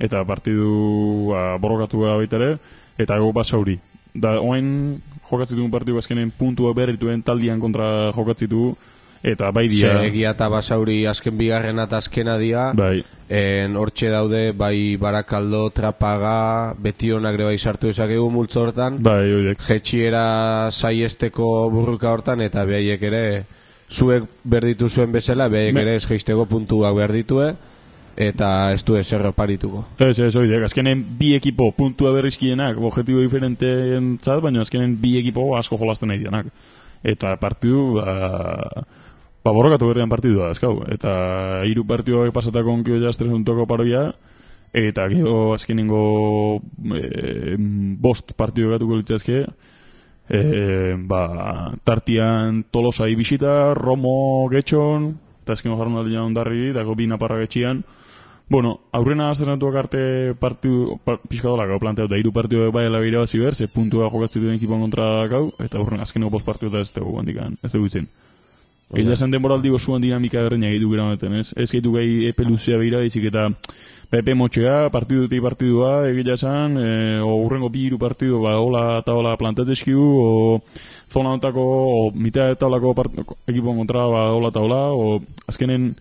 [0.00, 2.50] eta partidu ba, borrokatu gara baita ere,
[2.98, 3.78] eta go basauri.
[4.14, 8.76] Da, oain jokatzen dugun partidu azkenen puntua berrituen taldian kontra jokatzitu,
[9.26, 14.52] eta bai dia, egia eta basauri azken bigarrena eta azkena dia bai, En hortxe daude
[14.54, 19.02] bai Barakaldo, Trapaga, beti honak bai sartu ezakegu multzo hortan.
[19.02, 19.58] bai, oidek.
[19.66, 23.44] Jetxiera saiesteko burruka hortan eta behaiek ere
[23.90, 27.56] zuek berditu zuen bezala, behaiek Me- ere ez jeisteko puntuak berditue
[28.16, 29.84] eta ez du ezer oparituko.
[30.00, 35.50] Ez, ez, oidek, azkenen bi ekipo puntua berrizkienak, objetibo diferenteen zat, baina azkenen bi ekipo
[35.58, 36.48] asko jolasten nahi dianak.
[37.04, 38.86] Eta partidu, ba,
[39.44, 40.80] ba borrokatu berdean partidua, azkau.
[40.90, 41.12] Eta
[41.68, 44.08] hiru partiduak pasatako onkio jaztres untoko paroia,
[44.72, 46.00] eta gero azkenengo
[46.96, 47.54] e,
[48.00, 49.44] bost partidu gatuko litzazke,
[50.28, 50.40] e,
[51.04, 51.22] ba,
[51.84, 55.12] tartian Tolosai bisita, Romo getxon,
[55.44, 57.84] eta azken jarrun aldean ondarri, dago bi naparra getxian,
[58.48, 63.40] Bueno, aurrena azernatuak arte partidu, pa, pixka dolako planteatu, da hiru partidu bai ala irabazi
[63.42, 66.92] ber, ze puntua jokatzen duen ekipon kontra gau, eta aurren azkeneko bost partidu da ez
[66.94, 68.06] dugu handikan, ez dugu itzen.
[68.94, 71.50] Egia esan denboraldi gozuan dinamika berreina egitu gira honetan, ez?
[71.58, 73.48] Ez gaitu gai epe luzea behira, izik eta
[74.14, 79.16] epe motxea, partidutik partidua, egia esan, e, o urrengo bi hiru partidu, ba, hola eta
[79.18, 80.60] hola plantatezkiu, o
[81.10, 82.94] zona honetako, o mitad eta holako
[83.48, 85.18] ekipon kontra, ba, hola eta hola, o
[85.50, 85.96] azkenen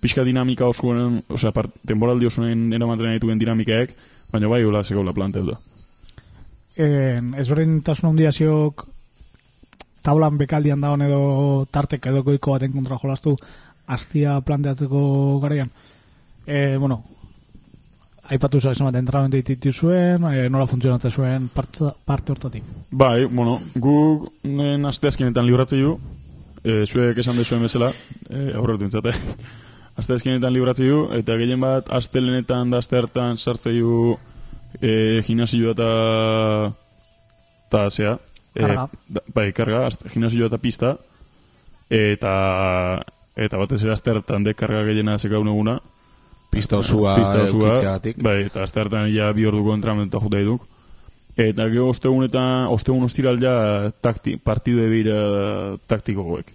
[0.00, 3.94] pixka dinamika osoen, osea, part, temporaldi osoen eramaten nahi duen dinamikaek,
[4.32, 5.58] baina bai hola segola planteatu da.
[6.78, 8.86] En, ezberdintasun handia ziok
[10.06, 11.22] taulan bekaldian dagoen edo
[11.72, 13.34] tartek edo goiko baten kontra jolastu
[13.88, 15.00] astia planteatzeko
[15.42, 15.70] garaian.
[16.46, 17.02] E, bueno,
[18.28, 22.64] aipatu zuen zenbat entrenamendu dititu zuen, e, nola funtzionatzen zuen parte, parte hortatik.
[22.90, 25.96] Bai, bueno, guk nen aste azkenetan libratzen du,
[26.62, 27.90] e, zuek esan dezuen bezala,
[28.28, 29.16] e, entzate.
[29.98, 34.16] aste azkenetan libratzen du, eta gehien bat astelenetan da aste hartan sartzen du
[34.80, 35.90] e, gimnasioa eta
[37.68, 38.16] eta zea.
[38.54, 38.88] E, Karga.
[39.08, 40.96] da, bai, karga, gimnasioa eta pista,
[41.90, 42.32] eta
[43.38, 45.78] eta batez ere aste hartan de karga gehiena zekaun eguna,
[46.48, 47.74] Pista osua pista osua,
[48.24, 50.64] bai, eta azte hartan ja bi orduko entrenamentua jute duk.
[51.38, 52.42] Eta gero ostegun eta
[52.72, 55.18] ostegun ostiral ja takti, partidu ebira
[55.86, 56.54] taktiko goek.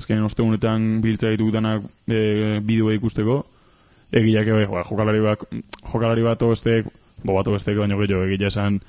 [0.00, 3.42] Azkenean ostegunetan biltza ditu danak e, bideoa ikusteko.
[4.16, 5.44] Egiak ebe, ba, jokalari bat,
[5.84, 6.88] jokalari bat obestek,
[7.22, 8.80] bo bat obestek baino gehiago, egia esan,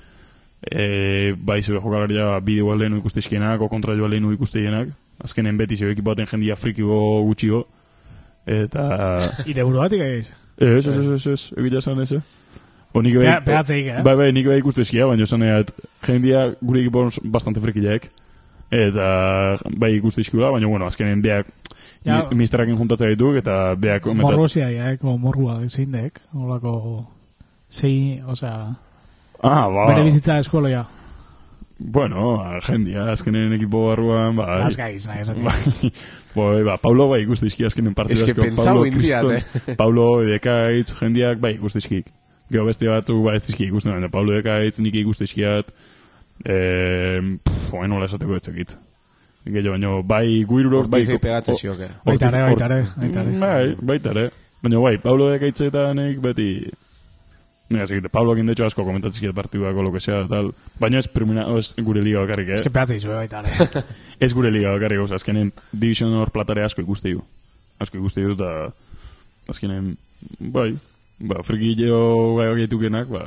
[0.64, 4.96] e, bai zure jokalaria bideoa lehenu ikustezkienak, o kontra joa lehenu ikustezkienak.
[5.22, 7.66] Azkenen beti zeu ekipo baten jendia frikiko gutxiko.
[8.50, 8.88] Eta...
[9.46, 10.32] Ire buruatik egeiz.
[10.58, 12.24] Ez, ez, ez, ez, egia esan ez, eh?
[12.92, 14.02] O nik bai, peatzeik, eh?
[14.04, 15.46] bai, bai, nik bai ikustezkia, baina esan
[16.08, 17.06] jendia gure ekipo
[17.36, 18.10] bastante frikileak.
[18.72, 19.08] Eta
[19.80, 21.48] bai ikustezkula, baina bueno, azkenen beak
[22.06, 22.16] Ja.
[22.16, 22.28] ja.
[22.34, 26.22] misterakin juntatzea dituk, eta beak komentat- Morrosia, ja, como morrua zein dek.
[26.34, 27.06] Olako...
[27.70, 28.74] Zein, osea...
[29.44, 29.86] Ah, ba.
[29.88, 30.86] Bere bizitza eskoloia.
[31.80, 34.48] Bueno, a, jendia, azkenen ekipo barruan, ba...
[34.66, 35.46] Las gaiz, nahi esatik.
[35.46, 35.94] Bai,
[36.36, 41.42] bai, ba, Paulo bai ikustezki azkenen partidu Es que pentsau indiat, Kriston, Paulo Dekaitz, jendiak
[41.42, 42.12] bai ikustezkik.
[42.52, 45.72] Gero beste batzuk ba ez dizki ikusten, baina Paulo Dekaitz nik ikustezkiat,
[46.46, 48.78] eh, pff, oain nola esateko etzekit.
[49.46, 51.02] Gehiago, baina bai guirurok, bai...
[51.02, 51.90] Ortizei pegatzen zioke.
[52.06, 53.40] Baita ere, Ortiz- baita ere, baita ere.
[53.42, 54.30] Bai, baita ere.
[54.62, 56.48] Baina bai, Paulo Dekaitzeetanek beti...
[57.72, 60.54] Nega, zekite, Pablo de hecho asko komentatzizkiet partiduak o lo que sea, tal.
[60.78, 62.54] Baina ez, primera, ez gure liga bakarrik, eh?
[62.60, 63.42] Ez que peatzei zue baita.
[64.20, 67.24] Ez gure liga bakarrik, oza, azkenen Division hor platare asko ikuste du.
[67.80, 68.74] Asko ikuste du, eta
[69.50, 69.96] azkenen,
[70.38, 70.76] bai,
[71.18, 73.24] ba, friki jo gai gaitukenak, ba,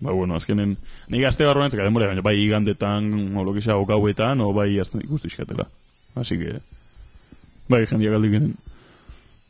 [0.00, 0.76] ba, bueno, azkenen,
[1.08, 5.02] nik azte barruan ez denbora, baina bai igandetan, o lo o gauetan, o bai azten
[5.02, 5.68] ikustu iskatela.
[6.14, 6.60] Así que,
[7.68, 8.54] bai, jendia galdik genen.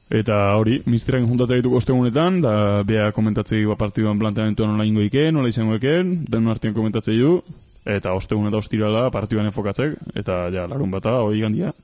[0.09, 5.35] Eta hori, misterak juntatzea ditu ostegunetan, da bea komentatzei ba partiduan planteamentuan nola ingo iken,
[5.35, 7.43] nola izango iken, denon artean komentatzei du,
[7.85, 11.75] eta ostegun eta ostirala partiduan enfokatzek, eta ja, larun bata, hori gandia,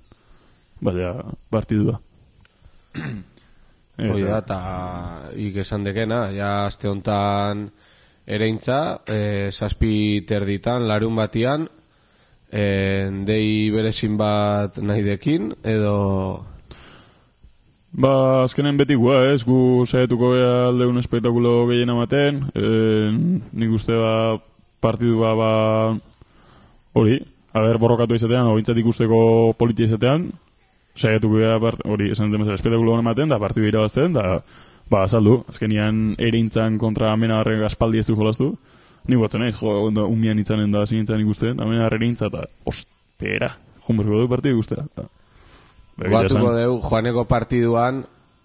[0.81, 1.13] ba, ja,
[1.53, 2.01] partidua.
[3.95, 4.59] Hoi da, eta
[5.39, 7.69] ik esan dekena, ja aste hontan
[8.27, 11.69] ereintza, e, zazpi terditan, larun batian,
[12.51, 16.45] e, dei berezin bat nahi dekin, edo...
[17.95, 22.65] Ba, azkenen beti gua, ez, gu saietuko gea alde un espektakulo gehien amaten, e,
[23.55, 24.41] nik uste ba,
[24.83, 25.53] partidua ba,
[26.99, 27.21] hori,
[27.55, 29.21] haber borrokatu izatean, hobintzat ikusteko
[29.61, 30.27] politia izatean,
[30.99, 34.41] saietuko part- hori, esan dut espektakulo ematen, da partidu irabazten, da,
[34.91, 38.53] ba, azaldu, azkenian erintzan kontra amenagarren aspaldi ez du jolastu,
[39.09, 43.55] ni guatzen naiz, jo, ondo, umian itzanen da, zinintzan ikusten, amenagarren erintza, eta, ostera,
[43.87, 44.87] junberko du partidu ikustera.
[46.05, 46.43] Esan.
[46.57, 48.03] deu, joaneko partiduan,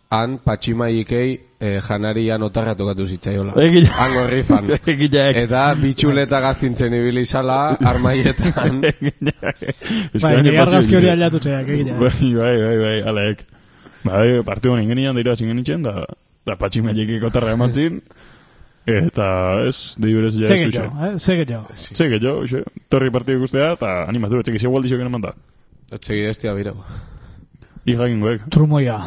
[0.10, 1.30] han patximaikei
[1.62, 3.54] e, janarian otarra tokatu zitzaiola.
[3.54, 4.72] Hango rifan.
[5.44, 8.82] Eta bitxuleta gaztintzen ibili zala, armaietan.
[10.24, 12.00] Bai, nire argazki hori aldatu txeak, egila.
[12.02, 13.46] Bai, bai, bai, bai, alek.
[14.04, 16.08] Bai, partidu honen genian da irazin genitzen, da,
[16.50, 18.02] da patximaiekiko tarra eman zin.
[18.90, 19.26] Eta
[19.68, 20.82] ez, dei berez ja ez Sege duxe.
[20.82, 21.18] jo, eh?
[21.22, 21.62] Sege jo.
[21.76, 25.36] Zege jo, xe, torri partidu ikustea, eta animatu, etxek izan gualdizio genen manda.
[25.94, 26.74] Otsegi destia biro.
[27.90, 28.48] Ikakin goek.
[28.54, 28.98] Trumoia.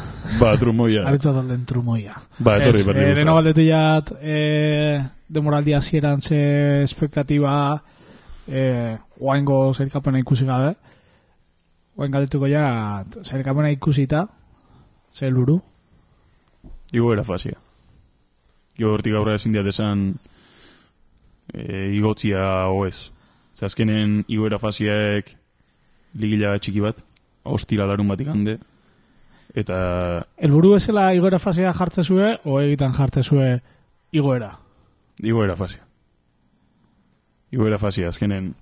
[0.41, 1.03] Ba, trumoia.
[1.09, 2.15] Aritza talden trumoia.
[2.39, 3.41] Ba, etorri Ez, partidu eh, Leno gusta.
[3.41, 6.39] galdetu jat, eh, demoraldi hasieran ze
[6.83, 7.57] espektatiba,
[8.49, 10.75] eh, oaingo zailkapena ikusi gabe.
[11.97, 14.27] Oain galdetuko ja, zailkapena ikusita,
[15.13, 15.61] ze luru.
[16.93, 17.59] Igo era fazia.
[18.79, 20.05] Jo hortik aurra ezin diat esan
[21.53, 23.11] e, igotzia oez.
[23.57, 25.35] Ze azkenen igoera faziaek
[26.19, 26.99] ligila txiki bat,
[27.45, 28.59] ostira larun batik hande,
[29.57, 29.79] eta
[30.37, 33.61] Elburu bezala igoera fasea jartze zue, o egitan jartze zue
[34.13, 34.59] igoera.
[35.23, 35.85] igoera fazia.
[37.53, 38.55] Igoera fazia, azkenen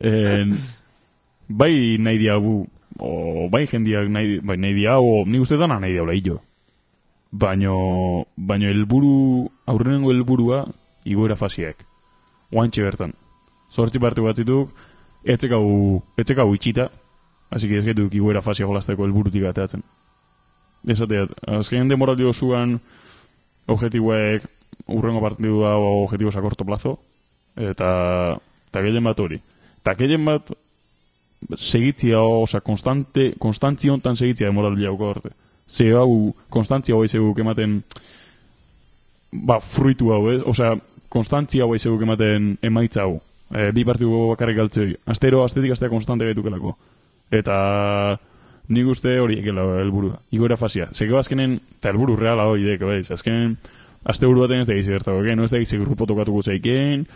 [0.00, 0.58] en,
[1.48, 2.66] bai nahi diagu,
[2.98, 6.40] o bai jendiak nahi, bai nahi diagu, ni uste dana nahi diaula hillo.
[7.30, 10.64] Baino, baino helburu, aurrenengo helburua
[11.04, 11.84] igoera faziak.
[12.50, 13.14] Oantxe bertan.
[13.70, 14.72] Zortzi partu batzituk,
[15.24, 16.88] etzekau, etzekau itxita,
[17.50, 19.82] hasi que ez gaituk igoera fazia jolasteko helburutik ateatzen.
[20.88, 22.78] Esateat, azken demoraldi osuan
[23.68, 24.46] objetiboek
[24.88, 26.96] urrengo partidua objetivos a corto plazo,
[27.56, 28.38] eta,
[28.70, 29.40] eta gehien bat hori.
[29.82, 30.50] Eta gehien bat
[31.54, 35.34] segitzia, oza, konstante, konstantzia hontan segitzia demoraldi hauko arte.
[35.70, 37.80] Ze hau, konstantzia hau ezeguk ematen,
[39.30, 40.40] ba, fruitu hau, ez?
[40.42, 40.72] Osa,
[41.08, 43.20] konstantzia hau ezeguk ematen emaitza hau.
[43.50, 44.94] E, bi partidu bakarrik galtzei.
[45.10, 46.74] Astero, astetik astea konstante gaitukelako.
[47.30, 47.56] Eta
[48.70, 50.18] nik uste hori ekela helburua.
[50.34, 50.88] Igoera fazia.
[50.94, 53.06] Zego azkenen, eta helburu reala hori dek, baiz.
[53.14, 53.56] Azkenen,
[54.02, 57.06] aste buru baten ez da gizi gertako, no ez da gizi grupo tokatuko zeiken,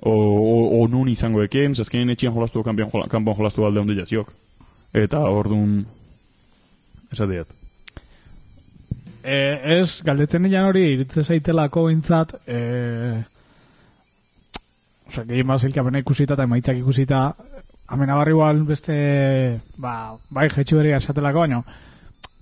[0.00, 4.34] o, o, o nun izango eken, ze azkenen etxian jolastu, kanpian, jolastu alde onde jaziok.
[4.94, 5.84] Eta orduan,
[7.12, 7.59] esateat.
[9.22, 9.36] E,
[9.78, 12.60] ez, galdetzen nian hori, iritze zaitelako bintzat, e,
[15.10, 17.20] Osa, gehien bat zilkapena ikusita eta emaitzak ikusita,
[17.90, 18.94] amena barri igual beste,
[19.82, 21.58] ba, bai, jetxu berria esatelako, baina,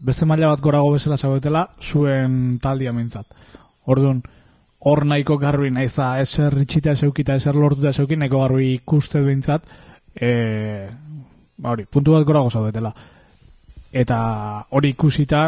[0.04, 3.24] beste maila bat gorago bezala zagoetela, zuen taldia mintzat.
[3.88, 4.20] Orduan,
[4.84, 9.64] hor nahiko garbi naiz da, eser ritxita eseukita, eser lortuta eseukin, nahiko garbi ikuste bintzat,
[10.12, 10.28] e,
[11.56, 12.92] ba hori, puntu bat gorago zaudetela.
[13.96, 14.20] Eta
[14.76, 15.46] hori ikusita,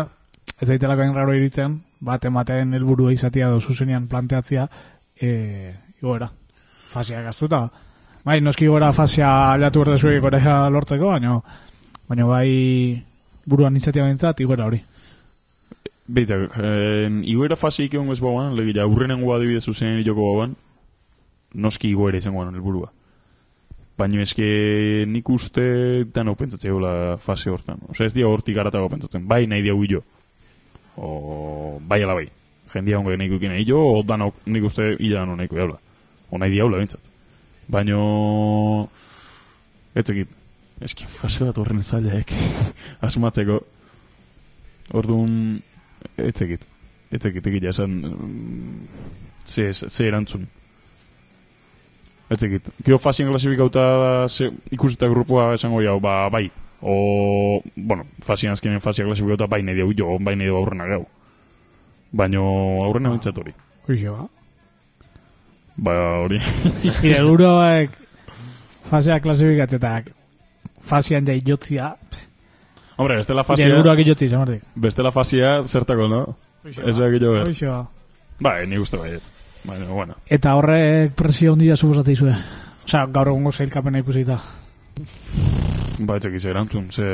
[0.61, 4.67] ez daitelako hain raro iritzen, bat ematen helburua izatea edo zuzenean planteatzea,
[5.17, 5.31] e,
[6.01, 6.31] igoera,
[6.93, 7.65] fasia gaztuta.
[8.25, 11.39] Bai, noski gora fasia aldatu berde zuek gora lortzeko, baina,
[12.09, 13.03] baina bai
[13.49, 14.83] buruan izatea bintzat, igoera hori.
[16.11, 20.57] Beitzak, en, iguera fase ikon ez bauan, legira, urrenengo adibidez zuzen joko bauan,
[21.55, 22.91] noski igoera izango bauan helburua.
[24.01, 27.83] Baina eske nik uste dano pentsatzea gola fase hortan.
[27.93, 29.27] Osea, ez dia hortik garatago pentsatzen.
[29.29, 30.01] Bai nahi diau jo.
[31.01, 32.29] O, bai ala bai.
[32.73, 35.79] Jendia hongo nahi kukin nahi jo, o dano nik uste ila dano nahi kuiaula.
[36.31, 37.01] O nahi diaula bintzat.
[37.71, 37.97] Baina...
[39.95, 40.37] Ez ekit.
[40.81, 42.31] Eski, fase bat horren zailaek.
[43.07, 43.59] Asmatzeko.
[44.97, 45.35] Orduan...
[46.17, 46.67] Ez ekit.
[47.11, 47.97] Ez ekit, egia esan...
[48.07, 48.89] mm,
[49.51, 50.45] Ze, ze erantzun.
[52.31, 52.69] Ez ekit.
[52.87, 56.45] Geo fasien klasifikauta ze, ikusita grupua esango jau, ba, bai.
[56.83, 61.07] O, bueno, fasien azkenen fasia klasifikauta bai nahi dugu jo, bai nahi dugu aurrena gau.
[62.13, 62.39] Baina
[62.87, 63.53] aurrena bintzat hori.
[63.89, 64.27] Hoxe ba.
[65.77, 65.93] Ba,
[66.25, 66.41] hori.
[67.07, 67.99] Ire, guroak
[68.91, 70.11] fasea klasifikatzetak
[70.83, 71.95] fasean jai jotzia,
[73.01, 74.63] Hombre, bestela ire, fasia, guroak jotzi, zamartik.
[74.75, 76.37] bestela fasia zertako, no?
[76.65, 77.47] Ez behar gehiago behar.
[77.49, 77.87] Hoxe ba.
[78.41, 79.23] Ba, ni uste baiet.
[79.65, 80.17] Baina, bueno.
[80.29, 82.35] Eta horrek presio handia suposatzen izue.
[82.85, 84.41] Osea, gaur egungo zailkapena ikusita.
[86.01, 87.05] Ba, ez ekiz erantzun, ze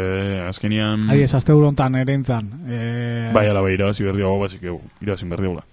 [0.47, 1.09] azkenian...
[1.11, 2.53] Adiez, azte honetan erintzan.
[2.71, 2.77] E...
[3.35, 5.65] Bai, ala bai, irabazi berdi hau bazik egu, irabazin hola.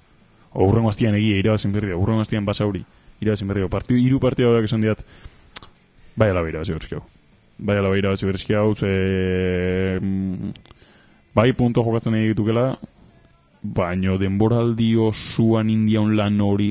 [0.53, 2.83] O urrengo astian egia, irabazin berdi hau, urrengo astian basauri,
[3.21, 3.69] irabazin berdi hau.
[3.69, 5.03] Partidu, iru partidu hauek esan diat,
[6.15, 7.03] bai, ala bai, irabazi berdi hau.
[7.59, 8.93] Bai, ala bai, irabazi berdi hau, ze...
[10.01, 10.53] mm,
[11.33, 12.75] Bai, punto jokatzen nahi ditukela,
[13.63, 16.67] baino denboraldi osuan indian lan hori,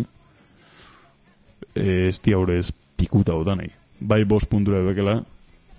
[1.74, 3.64] eh, ez dia horrez pikuta otan.
[3.98, 5.16] Bai, bost puntura bekela,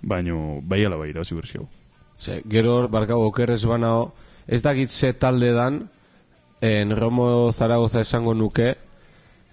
[0.06, 1.66] baino, bai, ala bai, irabazi berdi hau.
[2.20, 4.12] Ze, gero hor, barkau, okerrez banao,
[4.46, 5.88] ez dakit ze talde dan,
[6.60, 8.74] en Romo Zaragoza esango nuke,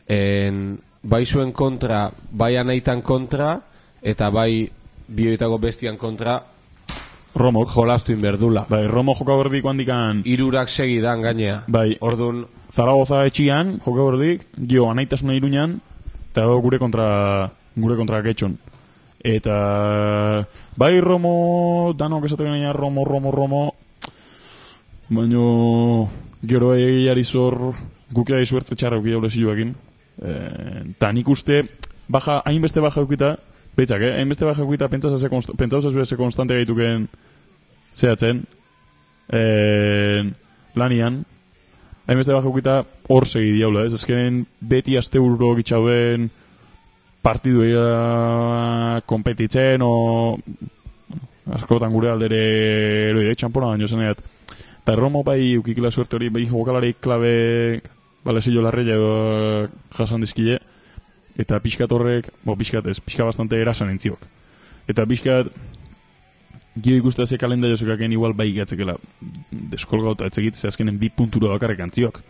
[0.08, 3.60] en, bai zuen kontra, bai anaitan kontra,
[4.02, 4.70] eta bai
[5.08, 6.42] bioetako bestian kontra,
[7.34, 8.66] Romok, jolastu inberdula.
[8.70, 11.64] bai, Romo joka berdiko handikan Irurak segidan gainea.
[11.68, 11.96] Bai.
[12.02, 15.80] Ordun Zaragoza etxian, joke berdik, gio anaitasuna iruñan,
[16.32, 18.58] eta gure kontra, gure kontra getxon.
[19.24, 20.48] Eta,
[20.78, 23.62] bai Romo, danok esaten gaina Romo, Romo, Romo,
[25.10, 26.10] baino,
[26.42, 27.60] gero egiari zor,
[28.12, 29.76] gukea suerte txarra ukia ulezioekin.
[30.22, 31.62] Eta nik uste,
[32.10, 33.36] baja, hainbeste baja eukita,
[33.72, 34.16] Beitzak, eh?
[34.20, 37.08] Hainbeste baja eukita, pentsaz ze konst- konstante gaituken
[37.94, 38.44] zehatzen,
[39.30, 40.36] en,
[40.76, 41.22] lanian,
[42.08, 43.94] hainbeste baja eukita hor segi diaula, ez?
[43.94, 46.30] Ezkenen beti aste burro gitxauen
[47.22, 50.38] partidu egia kompetitzen, o
[51.52, 52.42] askotan gure aldere
[53.12, 54.22] eroi, txampona baino zeneat.
[54.82, 57.82] Eta Romo bai ukikila suerte hori, bai jokalari klabe
[58.26, 60.60] balezio larreia edo jasan dizkile,
[61.38, 64.26] eta pixkat horrek, bo pixkat ez, pixka bastante erasan entziok.
[64.90, 65.52] Eta pixkat,
[66.82, 68.96] gio ikustea ze kalendario zekaken igual bai gatzekela
[69.52, 72.22] deskolgauta etzegit, ze azkenen bi puntura bakarrik antziok.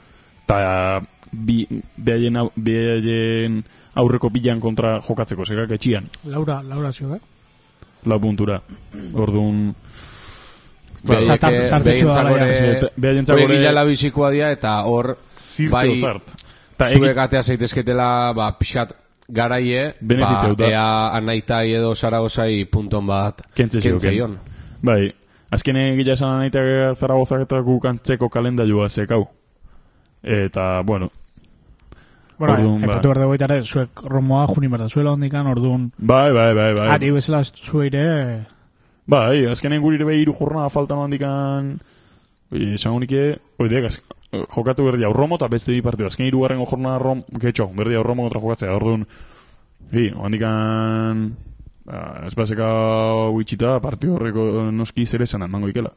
[0.45, 1.65] Ta bi,
[1.97, 3.63] behaien, behaien
[3.95, 7.19] aurreko bilan kontra jokatzeko, zekak etxian, Laura, Laura zio, eh?
[8.05, 8.61] lau puntura.
[9.13, 9.75] Orduan,
[11.07, 11.25] ore
[13.33, 16.35] ore- gilala bizikoa dia, eta hor, zirte bai, osart.
[16.77, 18.95] Ta zuek atea zaitezketela, ba, pixkat
[19.31, 20.85] garaie, Benefizio ba, ea
[21.17, 24.37] anaitai edo zaragozai punton bat kentzeion.
[24.81, 25.13] Bai,
[25.53, 29.27] azkenen gila esan nahitak zaragozak eta gukantzeko kalendarioa zekau.
[30.21, 31.09] Eta, bueno,
[32.41, 33.13] Bueno, Orduan, epatu ba.
[33.13, 36.87] behar dugu ere, zuek romoa juni behar da zuela hondikan, orduan, bai, bai, bai, bai.
[36.89, 38.47] ari bezala zueire,
[39.05, 41.75] Bai, azkenen guri ere hiru jornada faltan handikan
[42.51, 43.99] esango nike, oide, az,
[44.55, 46.07] jokatu berdi hau Romo eta beste bi partidu.
[46.09, 48.73] Azken hirugarrengo jornada Rom, getxo, berdi hau Romo kontra jokatzea.
[48.73, 49.05] Orduan,
[49.91, 51.25] bi, handikan
[51.85, 52.71] ba, ez baseka
[53.29, 55.93] huitxita partidu horreko noski zer esan emango ikela.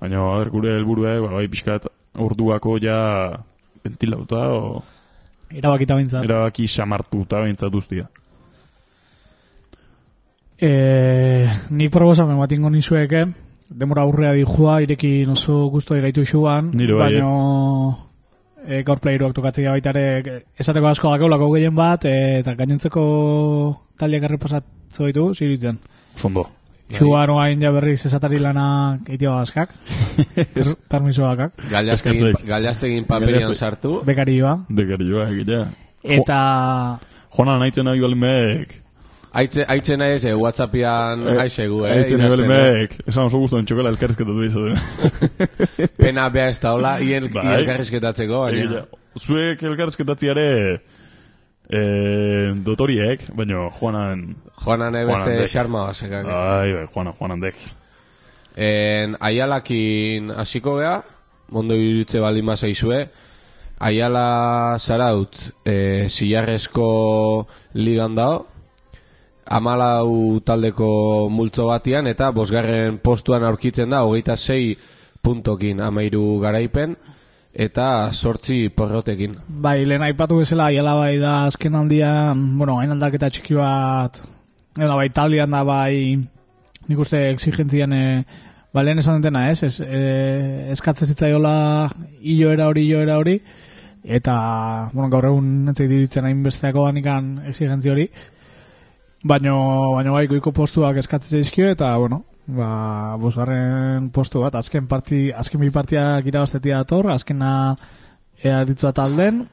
[0.00, 0.22] Baina,
[0.52, 1.90] gure helburua ba, bai, pixkat
[2.22, 2.98] orduako ja
[3.82, 4.82] ventilauta o
[5.54, 6.24] erabakita bintzat.
[6.24, 8.08] erabaki samartuta behintzat guztia.
[10.58, 13.24] E, nik proposamen bat ingo nizueke,
[13.68, 17.32] demora aurrea dijua, irekin oso guztoi gaitu xuan, bai, baino
[18.64, 23.04] e, gaur playeruak tokatzea baita ere, esateko asko dakeulako gehien bat, e, eta gainontzeko
[23.98, 25.80] taldeak errepasatzo ditu, ziritzen.
[26.16, 26.46] Sondo.
[26.92, 29.70] Xuan oain ja berriz esatari lana eitia bazkak,
[30.54, 30.66] per,
[32.12, 32.46] Eskertzeik.
[32.48, 34.02] galiastegin paperian Galiaste- sartu.
[34.04, 35.66] bekarioa, Dekarioa, egitea.
[36.02, 36.38] eta...
[37.34, 38.80] Jonan haitzen nahi balmek.
[39.34, 41.90] Aitze, aitzen nahi ez, eh, Whatsappian Eh, aizegu, eh?
[41.96, 42.58] Haitzen nahi idazten, eh?
[42.60, 42.92] balmek.
[43.10, 44.76] Esan oso guztuen txokela elkarrizketatu izaten.
[45.98, 47.46] Pena bea ez da hola, ien, Bai.
[47.62, 48.60] elkarrizketatzeko, baina...
[48.60, 48.84] Egitea.
[49.18, 50.46] Zuek elkarrizketatziare
[51.68, 54.36] eh, dotoriek, baino Juanan...
[54.64, 55.50] Juanan beste dek.
[55.50, 56.26] xarma basekak.
[56.26, 57.54] Ai, bai, Juanan, Juanan dek.
[58.54, 61.00] En Aialakin hasiko gea,
[61.50, 63.04] mondo irutze baldin bazaizue,
[63.84, 65.36] Aiala zaraut
[65.66, 68.46] e, zilarrezko ligan dao,
[69.44, 74.76] amalau taldeko multzo batian, eta bosgarren postuan aurkitzen da, hogeita sei
[75.24, 76.94] puntokin amairu garaipen,
[77.54, 79.36] eta sortzi porrotekin.
[79.48, 84.20] Bai, lehen aipatu bezala, aiala bai da azken aldian, bueno, hain aldaketa txiki bat,
[84.74, 86.16] Eta bai, taldean da bai,
[86.88, 88.24] nik uste exigentzian, e,
[88.74, 89.62] ba, lehen esan dutena, ez?
[89.62, 90.00] ez e,
[90.74, 91.52] eskatzen zitzaiola
[92.18, 93.36] hiloera hori, hiloera hori,
[94.02, 94.34] eta,
[94.90, 98.08] bueno, gaur egun entzait diritzen hain besteako ganikan exigentzi hori,
[99.22, 99.54] baino,
[99.94, 105.62] baino bai, goiko postuak eskatzen zaizkio, eta, bueno, ba, bosgarren postu bat, azken parti, azken
[105.62, 107.74] bi partiak irabaztetia dator, azkena
[108.44, 109.44] earitzu talden,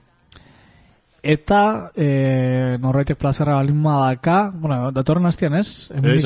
[1.22, 5.92] eta e, norbaitek plazerra balin badaka, bueno, datorren hastian ez?
[5.94, 6.26] Ez, bi ez,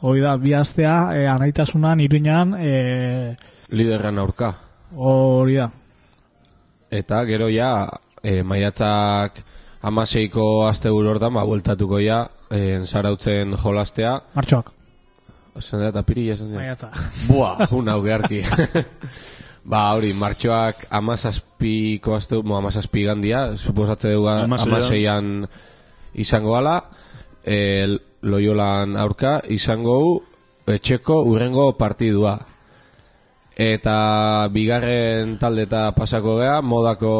[0.00, 3.36] hori zela da, bi astea, e, anaitasunan, iruñan, e,
[3.70, 4.54] Liderran aurka.
[4.94, 5.70] hori da.
[6.90, 7.88] Eta gero ja,
[8.22, 9.42] e, maiatzak
[9.82, 14.72] amaseiko aste hortan, ba, bueltatuko ja, e, zarautzen jolastea, Martxoak,
[15.58, 16.60] esan da, eta pirila esan da.
[16.60, 16.90] maiatza.
[17.28, 18.42] Bua, un hau geharki.
[19.70, 24.72] ba, hori, martxoak amazazpiko aste, mo, amazazpi gandia, suposatze dugu Hamaseian.
[24.72, 25.30] amaseian
[26.14, 26.76] izango gala,
[27.44, 27.86] e,
[28.22, 30.12] loiolan aurka, izango gu,
[30.76, 32.38] etxeko urrengo partidua.
[33.56, 33.96] Eta
[34.52, 37.12] bigarren talde eta pasako gea, modako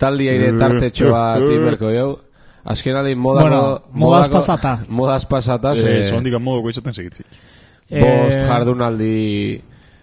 [0.00, 2.10] taldia ire tartetxo bat inberko jau.
[2.64, 3.48] Azken aldi modako...
[3.48, 4.78] Bueno, modaz pasata.
[4.88, 6.00] Modaz pasata, ze...
[6.00, 7.24] Eh, zondik amodoko izaten segitzi.
[7.90, 9.62] Bost Eh, jardunaldi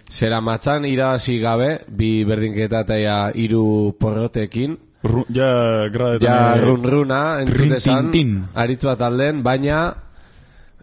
[0.09, 4.77] zera matzan, irabazi gabe, bi berdinketa eta ja iru porrotekin.
[5.03, 6.25] Ru, ja, gradetan...
[6.25, 8.11] Ja, eh, run runa, entzutezan,
[8.55, 9.93] aritz bat alden, baina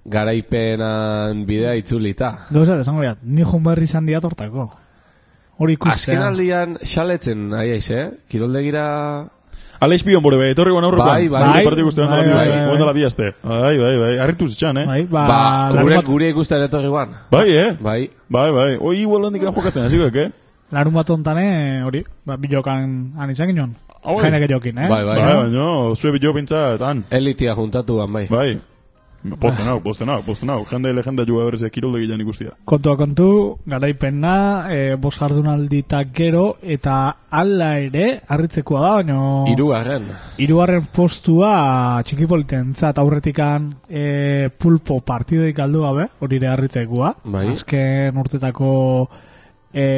[0.05, 2.47] garaipenan bidea itzulita.
[2.53, 4.71] Gauza, esango behar, ni joan berri izan diatortako.
[5.59, 6.15] Hori ikustea.
[6.15, 8.11] Azken aldian xaletzen, aiaiz, eh?
[8.31, 8.85] Kiroldegira...
[9.85, 11.11] Aleix bion bore, bai, etorri guan aurrekoan.
[11.11, 11.65] Bai, bai.
[11.65, 13.27] Bai, guztean Bai, dela bai, bi, bai, bai, dela bi aste.
[13.43, 14.87] Bai, bai, bai, harritu zitxan, eh?
[14.89, 15.41] Bai, ba, Ba,
[15.75, 17.13] larun gure, gure ikusten etorri guan.
[17.31, 17.71] Bai, eh?
[17.81, 18.71] Bai, Bai, bai.
[18.81, 20.31] Oi, igual handik jokatzen, hasi eh?
[20.75, 23.75] larun bat ontane, hori, ba, bilokan han izan ginen.
[24.05, 24.89] Hau, Jainak jokin, eh?
[24.89, 25.19] Bai, bai.
[25.21, 27.05] Bai, baina, zue bilo pintza, tan.
[27.11, 28.27] elitia juntatu bai.
[28.29, 28.61] Bai.
[29.41, 30.59] Posten hau, posten hau, posten hau.
[30.69, 32.53] Jende legenda juga berrez kirolde gilean ikustia.
[32.69, 33.29] Kontua kontu,
[33.65, 34.35] garaipena,
[34.69, 36.97] e, bos jardunalditak gero, eta
[37.33, 39.23] ala ere, harritzekoa da, baino...
[39.49, 40.11] Hirugarren.
[40.37, 41.55] Hirugarren postua
[42.05, 47.15] txikipoliten zat aurretikan e, pulpo partidoik galdu gabe, hori ere harritzekoa.
[47.25, 47.47] Bai.
[47.55, 48.75] Azken urtetako
[49.73, 49.89] e,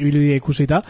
[0.00, 0.82] ibilbidea ikusita.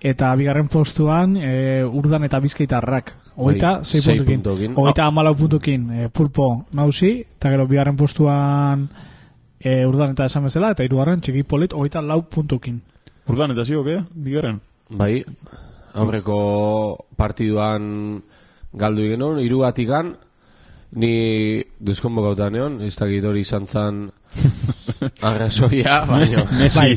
[0.00, 3.12] Eta bigarren postuan e, urdan eta bizkaitarrak.
[3.36, 4.42] Hogeita, Bai, sei sei puntukin.
[4.42, 4.76] puntukin.
[4.76, 8.88] Hogeita amalau puntukin e, pulpo nausi, eta gero bigarren postuan
[9.60, 12.80] e, urdan eta esan bezala, eta hirugarren txikipolit hogeita lau puntukin.
[13.28, 14.00] Urdan, eta ziok, eh?
[14.14, 14.60] Bigarren.
[14.88, 15.20] Bai,
[15.94, 16.40] aurreko
[17.16, 18.22] partiduan
[18.72, 20.14] galdu genuen, hiru batikan,
[20.96, 24.00] ni duzkonbo gautan egon, ez dakit hori izan zan
[25.28, 26.96] arrazoia, baina, Messi.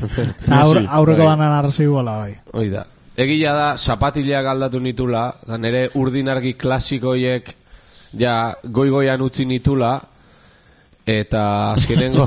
[0.49, 0.87] Aur, Messi.
[0.87, 1.29] aurreko bai.
[1.35, 2.35] banan arrazoi bai.
[2.53, 2.85] hoi da.
[3.13, 7.51] Egia da, zapatileak aldatu nitula, da nire urdinargi klasikoiek
[8.17, 9.99] ja goigoian utzi nitula,
[11.05, 11.43] eta
[11.75, 12.25] azkenengo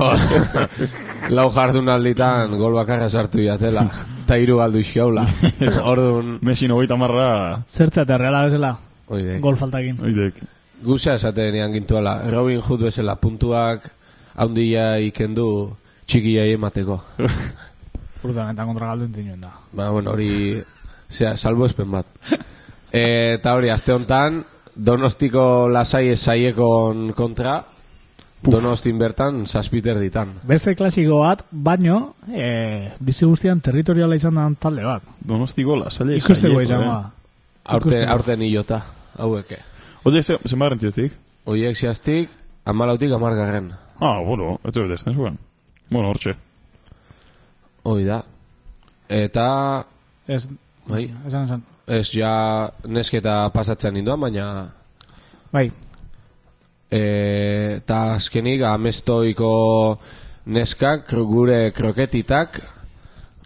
[1.35, 3.83] lau jardunalditan gol bakarra sartu jatela,
[4.23, 5.25] eta hiru galdu iskaula.
[5.91, 7.27] Orduan, Messi nogeita marra,
[7.67, 8.71] Zertzea eta reala bezala,
[9.09, 9.39] oide.
[9.43, 9.99] gol faltakin.
[9.99, 10.39] oidek.
[10.87, 13.89] Guzea esaten ean gintuala, Robin Hood bezala puntuak
[14.37, 15.49] haundia ikendu
[16.07, 17.01] txikiai emateko.
[18.23, 19.51] Urdan eta kontra galdu entzinen da.
[19.73, 20.61] Ba, bueno, hori,
[21.09, 22.07] zera, salbo espen bat.
[22.91, 24.43] Eta hori, aste hontan,
[24.75, 27.57] donostiko lasai esaiekon kontra,
[28.43, 30.35] donostin bertan, saspiter ditan.
[30.47, 35.03] Beste klasiko bat, baino, e, bizi guztian territoriala izan da talde bat.
[35.19, 36.97] Donosti gola, zaila Ikusteko izan ba.
[37.67, 38.13] Aurten, Ikusteko.
[38.13, 38.81] aurten ilota,
[39.17, 39.57] haueke.
[40.05, 41.17] Oye, ze, ze marrentzi eztik?
[41.47, 42.31] Oiek zehaztik,
[42.65, 43.73] amalautik amargarren.
[43.99, 45.37] Ah, bueno, ez dut ez zuen.
[45.89, 46.35] Bueno, hortxe.
[47.83, 48.21] Hoi da.
[49.09, 49.85] Eta,
[50.27, 50.49] Ez,
[50.87, 51.63] bai, esan esan.
[51.87, 54.47] ez ja nesketa pasatzen ninduan, baina
[55.51, 55.71] Bai,
[56.91, 57.01] e,
[57.77, 59.51] eta azkenik amestoiko
[60.47, 62.61] neskak gure kroketitak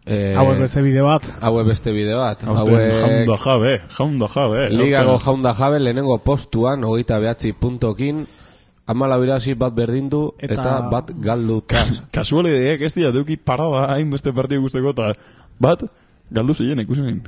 [0.06, 1.26] e, hauek beste bide bat.
[1.42, 4.70] hauek beste bide bat hauek jaunda jabe, jaunda jabe.
[4.70, 8.26] ligago jaunda jabe lehenengo postuan hogeita behatzi puntokin
[8.88, 14.62] amala irazi bat berdindu eta, Eta- bat galduta Kasualideak ez dira deuki parada hainbeste partidu
[14.66, 15.14] guzteko eta
[15.62, 15.84] bat,
[16.32, 17.22] galdu zeien ikusen.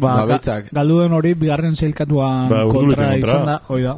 [0.00, 3.16] Ba, Ba, ga, galdu den hori bigarren zeilkatuan Ba, kontra kontra.
[3.20, 3.96] izan da, hoi da.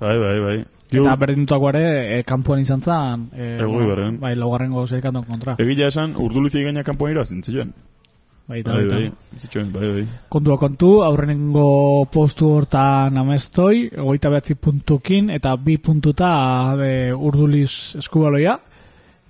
[0.00, 0.56] Bai, bai, bai.
[0.94, 1.84] Eta berdintutako ere,
[2.18, 4.18] e, kanpoan izan zen, e, berren.
[4.20, 5.56] bai, laugarrengo zeilkatuan kontra.
[5.58, 7.72] Egila esan, urduluzi gaina kanpoan ira zintzioen.
[8.46, 10.04] Bai, da, Bai, bai, bai, bai.
[10.28, 18.58] Kontua kontu, aurrenengo postu hortan amestoi, egoita behatzi puntukin, eta bi puntuta e, urduliz eskubaloia,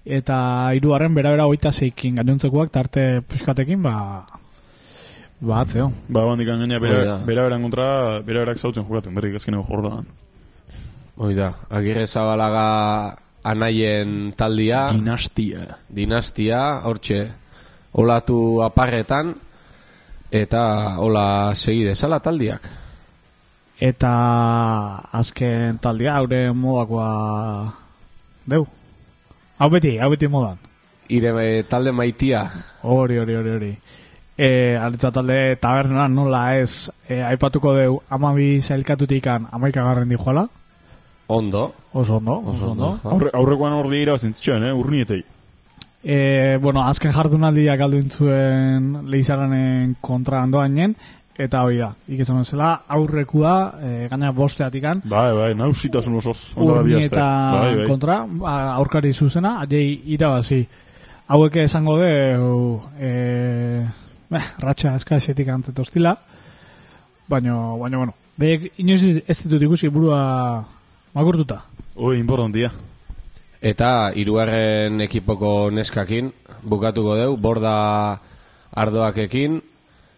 [0.04, 4.26] eta hirugarren bera bera oita zeikin gainontzekoak tarte puskatekin, ba,
[5.40, 5.90] ba, atzeo.
[6.08, 7.16] Ba, bandik gaina bera, da.
[7.24, 10.06] bera beran kontra, bera berak zautzen jokatu, berrik azkeneko jordan.
[11.16, 15.78] hoi da, agirre zabalaga anaien taldia Dinastia.
[15.88, 17.30] dinastia, hortxe,
[17.92, 19.34] olatu aparretan,
[20.30, 22.66] eta hola segi dezala taldiak.
[23.78, 24.10] Eta
[25.12, 27.74] azken taldia, haure modakoa
[28.46, 28.66] deu.
[29.58, 30.58] Hau beti, hau beti modan.
[31.08, 32.44] Ire eh, talde maitia,
[32.82, 33.70] Hori, hori, hori, hori.
[34.36, 40.48] E, aritza talde taberna nola ez e, aipatuko deu amabi zailkatutikan amaikagarren dijoala.
[41.26, 42.86] ondo, Oso ondo, Oso oso ondo.
[42.90, 43.10] ondo.
[43.10, 45.24] Aurre, aurrekoan hor dira eh, urnietei.
[46.02, 50.96] E, bueno, azken jardunaldiak galdu intzuen lehizaranen kontra andoainen,
[51.38, 56.38] eta hori da, ikizan bezala, aurrekua, e, gaina bosteatikan, Bai, bai, nausitasun osoz.
[56.54, 57.06] ondo da urni bihazte.
[57.06, 57.86] eta bai, bai.
[57.88, 60.66] kontra, ba, aurkari zuzena, adei irabazi.
[61.26, 62.12] Hauek esango de,
[63.00, 63.88] e, eh,
[64.64, 66.16] ratxa eskaxetik antzet ostila,
[67.28, 70.64] baina, baina, bueno, behek inoiz ez ditut ikusi burua
[71.14, 71.64] makurtuta.
[71.96, 72.72] Oi, importantia.
[73.64, 76.30] eta hirugarren ekipoko neskakin,
[76.62, 78.20] bukatuko deu, borda
[78.76, 79.62] ardoakekin,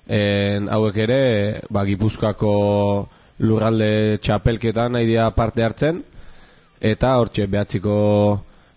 [0.06, 1.22] en, hauek ere,
[1.70, 2.52] ba, Gipuzkoako
[3.42, 6.02] lurralde txapelketan nahi dira parte hartzen,
[6.80, 7.96] eta hortxe behatziko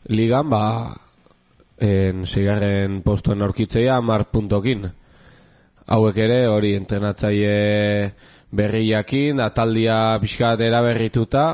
[0.09, 0.63] ligan, ba,
[1.77, 4.89] en, seigarren postuen aurkitzea, mar puntokin.
[5.89, 8.13] Hauek ere, hori, entrenatzaile
[8.51, 11.45] berriakin, da taldia pixkat eraberrituta,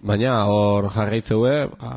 [0.00, 1.94] baina hor jarraitzeue, ba,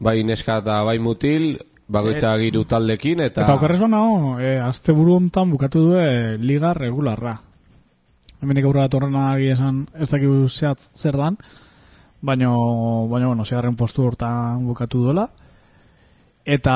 [0.00, 1.56] bai neska eta bai mutil,
[1.88, 3.44] bakoitza giru taldekin, eta...
[3.44, 4.02] Eta okerrez bana,
[4.42, 6.00] e, azte buru hontan bukatu du
[6.42, 7.36] liga regularra.
[8.42, 11.38] Hemendik aurrera datorrena egia esan ez dakigu zehatz zer dan,
[12.20, 12.52] baina,
[13.08, 15.28] baina, bueno, zegarren postu hortan bukatu duela.
[16.46, 16.74] Eta,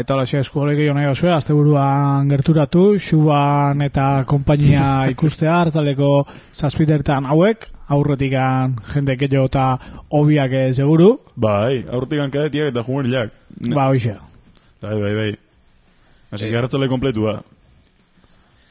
[0.00, 7.28] eta hola, eskualek gehiago nahi basue, azte buruan gerturatu, xuban eta kompainia ikustea, hartzaleko zazpitertan
[7.28, 9.66] hauek, aurretikan jende gehiago eta
[10.16, 13.36] obiak eh, seguru, Bai, aurtikan kadetiak eta jumerilak.
[13.74, 14.16] ba, hoxe.
[14.82, 15.38] Bai, bai, bai.
[16.32, 16.50] Asi Eh.
[16.50, 17.42] que hartzale kompletua.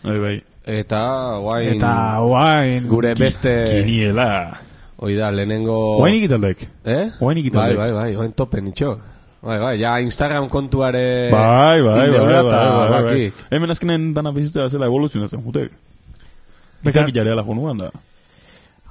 [0.03, 0.43] Bai, bai.
[0.65, 1.75] Eta, guain...
[1.75, 3.53] Eta, guain, Gure beste...
[3.83, 4.57] Kiniela.
[4.97, 5.97] Hoi da, lehenengo...
[5.99, 6.67] Guain ikitaldek.
[6.85, 7.09] Eh?
[7.19, 7.77] Guain Bai, ikitaldek.
[7.77, 8.99] bai, bai, oain topen itxok.
[9.41, 11.29] Bai, bai, ja Instagram kontuare...
[11.31, 13.31] Bai, bai, bai, bai, bai, bai.
[13.51, 15.71] Hemen azkenen dana bizitza zela evoluzionatzen, jutek.
[15.71, 17.89] Beka- Bizak jareala jonuan da.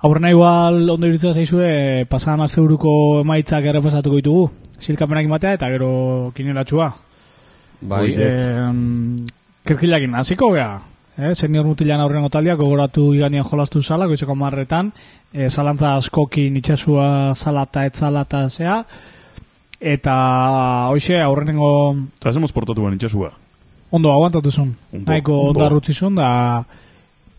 [0.02, 4.44] Aurrena igual ondo iruditzen zaizue pasadan asteburuko emaitzak errepasatuko ditugu.
[4.78, 6.92] Silkapenak imatea eta gero kinelatxua.
[7.80, 8.14] Bai.
[8.16, 8.72] Eh,
[9.66, 10.80] Kirkilakin hasiko gea.
[11.18, 14.92] Eh, senior mutilan aurrengo taldia gogoratu iganien jolastu zala, goizeko marretan,
[15.32, 18.84] eh, zalantza askokin itxasua zalata etzalata zea,
[19.80, 20.14] eta
[20.90, 23.32] hoxe aurrenengo Eta hacemos portatu ban itxasua.
[23.90, 24.76] ondo aguantatu zuen.
[24.92, 25.48] Ondo, Nahiko ondo.
[25.50, 26.64] ondo arrutzi zuen, da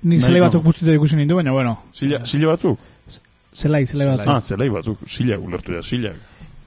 [0.04, 2.80] ni zelai batzuk guztietan ikusi nindu, baina bueno, Sila, sila batzuk?
[3.54, 4.28] zelai, zelai batzuk.
[4.34, 4.98] Ah, zelai batzuk.
[5.08, 6.12] Sila ulertu da, sila.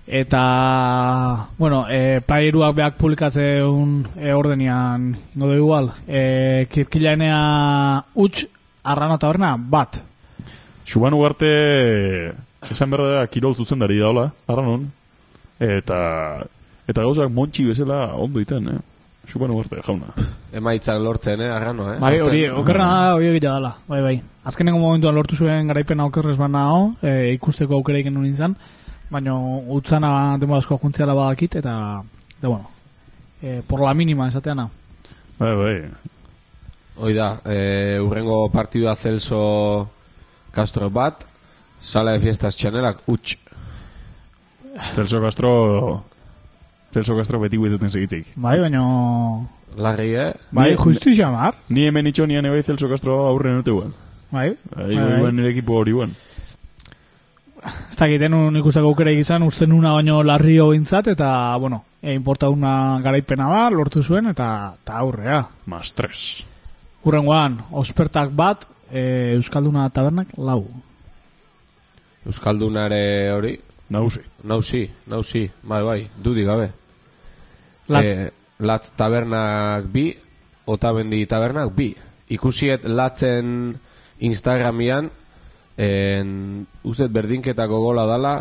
[0.06, 8.48] Eta, bueno, e, pairuak beak publikatzeun e, ordenian, ingo du igual, e, kirkilaenea utx,
[8.82, 10.00] arrano taberna, bat.
[10.84, 12.34] Xuban ugarte,
[12.68, 14.90] esan berda da, kirol zuzendari daola, arranon.
[15.62, 16.00] Eta,
[16.90, 18.80] eta gauzak montxi bezala ondo iten, eh?
[19.30, 20.10] Xuban ugarte, jauna.
[20.52, 21.98] emaitzak lortzen, eh, arrano, eh?
[22.02, 24.16] Bai, hori, okerra da, hori egitea dela, bai, bai.
[24.44, 28.56] Azkenengo momentuan lortu zuen garaipena okerrez bana hau, e, ikusteko aukera iken nuen izan,
[29.12, 29.34] baina
[29.76, 31.74] utzana demolazko juntziala badakit, eta,
[32.38, 32.70] eta bueno,
[33.42, 34.68] e, por la mínima esateana.
[35.38, 35.76] Bai, bai.
[36.96, 39.88] Hoi da, e, urrengo partidua Celso
[40.52, 41.24] Castro bat,
[41.80, 43.36] Sala de Fiestas Txanelak, utx.
[44.94, 46.04] Celso Castro
[46.92, 48.32] Celso Castro beti guizaten segitzik.
[48.36, 48.82] Bai, baina...
[49.76, 50.32] Larri, eh?
[50.52, 51.56] Bai, justu xamar.
[51.72, 53.94] Ni hemen itxo nian ebai Celso Castro aurren dute guen.
[54.32, 56.12] Bai, Bai, Bai, bai, ekipo hori guen.
[57.62, 63.00] Ez dakiten un ikusteko aukera izan, uste nuna baino larrio bintzat, eta, bueno, e, importauna
[63.04, 65.42] garaipena da, lortu zuen, eta, eta aurrea.
[65.66, 66.44] Más tres.
[67.04, 70.64] Urrengoan, ospertak bat, e, Euskalduna tabernak lau.
[72.26, 73.56] Euskaldunare hori,
[73.88, 74.20] Nausi.
[74.44, 76.70] nausi, nausi, bai, bai, dudik gabe.
[77.88, 80.16] Latz, Eh, latz tabernak bi,
[80.64, 81.94] otamendi tabernak bi.
[82.28, 83.76] Ikusiet latzen
[84.20, 85.10] Instagramian,
[85.76, 88.36] en, uzet berdinketako gola dala,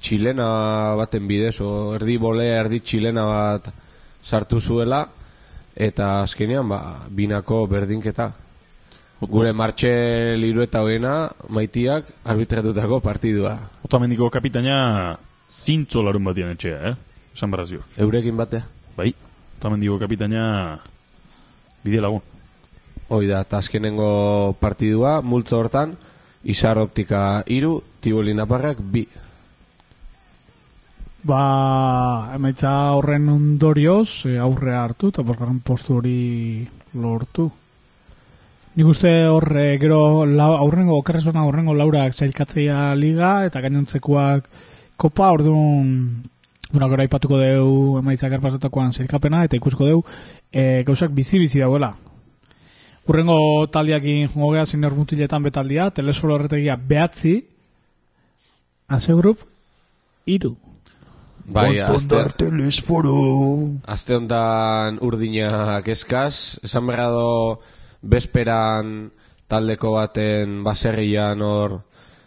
[0.00, 3.70] txilena baten bidez, o erdi bolea, erdi txilena bat
[4.22, 5.04] sartu zuela,
[5.76, 8.30] eta azkenean, ba, binako berdinketa.
[9.20, 9.90] Gure martxe
[10.40, 13.58] liru eta hogeena, maitiak, arbitratutako partidua.
[13.84, 15.18] Otamendiko kapitaina
[15.50, 16.94] zintzo larun batian etxea, eh?
[17.36, 17.84] Esan barrazio.
[18.00, 18.64] Eurekin batea.
[18.96, 19.12] Bai.
[19.58, 20.44] Otamendiko kapitaina
[21.84, 22.24] bide lagun.
[23.10, 25.98] Hoi da, eta azkenengo partidua, multzo hortan,
[26.42, 29.06] Izar Optika iru, Tiboli Naparrak bi.
[31.22, 36.66] ba, emaitza horren ondorioz, e, aurrea hartu, eta bosgarren postu hori
[36.96, 37.50] lortu.
[38.76, 44.48] Nik uste horre, gero, lau, aurrengo, okerrezona aurrengo laurak zailkatzea liga, eta gainontzekoak
[44.96, 46.22] kopa, orduan,
[46.70, 50.04] Bueno, gero aipatuko deu emaitzak erpasatakoan zailkapena, eta ikusiko deu
[50.52, 51.96] e, gauzak bizi-bizi dauela.
[53.10, 57.40] Urrengo taldiakin jongo geha zinor mutiletan betaldia, telesforo horretegia behatzi,
[58.90, 59.44] Ase grup,
[60.26, 60.56] iru.
[61.50, 62.18] Bai, azte,
[63.86, 67.60] azte honetan urdinak eskaz, esan berra do
[68.02, 69.10] besperan
[69.50, 71.80] taldeko baten baserrian hor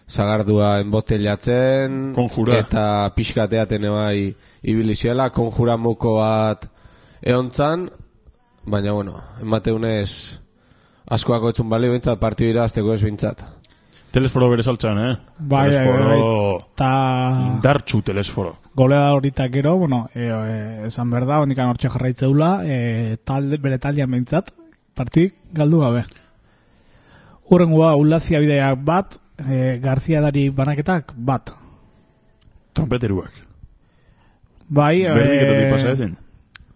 [0.07, 2.59] zagardua enbotelatzen Konjura.
[2.59, 6.67] eta pixkateaten ebai ibili ziela, konjuramuko bat
[7.23, 7.89] eontzan,
[8.65, 10.43] baina bueno, emateunez
[11.10, 13.43] askoako etzun bali bintzat, partidu irazteko ez bintzat.
[14.14, 15.14] Telesforo bere saltzan, eh?
[15.39, 16.58] Bai, bai, telesforo...
[16.78, 16.89] Ta
[17.47, 18.58] Indartxu telesforo.
[18.76, 24.12] golea horitak gero, bueno, e, e, esan berda, hondikan hortxe jarraitzeula, e, talde, bere taldean
[24.12, 24.51] behintzat,
[24.97, 26.04] partik galdu gabe.
[27.49, 31.54] Urrengoa, ulazia bideak bat, e, Garzia dari banaketak bat.
[32.74, 33.34] Trompeteruak.
[34.70, 36.16] Bai, Berdiketatik pasa ezin.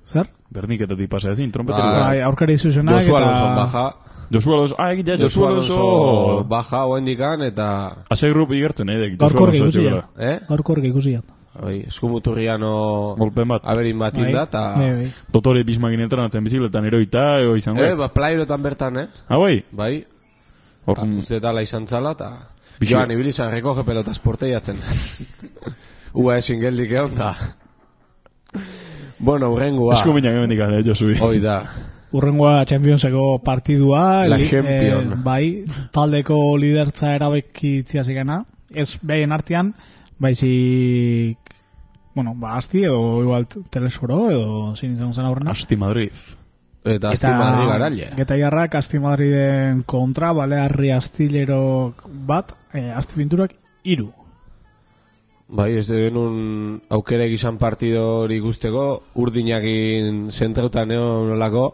[0.05, 0.29] Zer?
[0.53, 1.53] Berdiketatik pasa ezin, Bai.
[1.53, 2.01] trompeteruak.
[2.01, 3.23] Bai, aurkari zuzenak Josu eta...
[3.23, 3.87] Alonso baja,
[4.31, 7.67] Josu Alonso, ah, egitea, Josu Josu Alonso baja hoendikan eta,
[8.09, 10.09] Ase grup igertzen, eh, dek, Josu Gaurko Alonso ikusi etxegola.
[10.17, 10.39] eh?
[10.49, 11.23] Gaurko horrek ikusian.
[11.57, 13.63] Bai, eskumuturriano Golpen bat.
[13.65, 14.75] aberin bat Bai, inda, eta...
[14.77, 15.07] bai, bai.
[15.33, 19.07] Dotore bismakin entrenatzen bizikletan eroita, ego izan Eh, ba, plairotan bertan, eh?
[19.27, 19.63] Ah, bai?
[19.71, 20.05] Bai,
[20.85, 22.29] Hor, uste dala izan zala, eta...
[22.79, 24.77] Joan, ibilizan recoge pelotas porteiatzen.
[26.13, 27.31] Ua esin geldik egon, da.
[29.19, 29.95] bueno, urrengua.
[29.97, 31.17] eskuminak emendik ale, Josui.
[31.19, 31.63] Hoi da.
[32.11, 34.25] Urrengoa Championseko partidua.
[34.27, 35.11] La li- Champion.
[35.13, 38.45] eh, bai, taldeko lidertza erabeki zigana.
[38.71, 39.73] Ez behien artean,
[40.19, 41.37] baizik...
[42.15, 45.51] Bueno, ba, asti edo igual telesforo edo zin izan zen aurrena.
[45.51, 46.11] Asti Madrid.
[46.87, 48.07] Eta azti madri garaile.
[48.17, 51.93] Getaiarrak Asti Madriden kontra, Balearri Astilero
[52.25, 53.53] bat, eh, Asti Pinturak
[53.83, 54.07] iru.
[55.47, 61.69] Bai, ez genuen aukera egizan partido hori guzteko, urdinakin zentrautan egon nolako,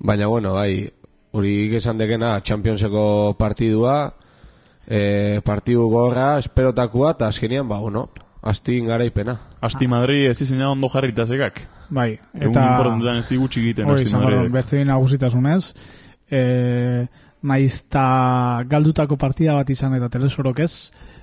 [0.00, 0.88] baina bueno, bai,
[1.32, 4.14] hori esan dekena Championseko partidua,
[4.86, 8.08] e, partidu gorra, esperotakua, eta azkenian, ba, bueno,
[8.42, 9.36] astin garaipena.
[9.60, 11.60] Asti Madrid ez izan ondo jarrita zegak.
[11.90, 12.66] Bai, Egun eta...
[12.72, 14.52] importantean ez digutxik egiten behar, Madrid.
[14.54, 15.74] beste bin nagusitasunez,
[16.30, 16.42] e,
[17.42, 20.74] naiz ta galdutako partida bat izan eta telesorok ez,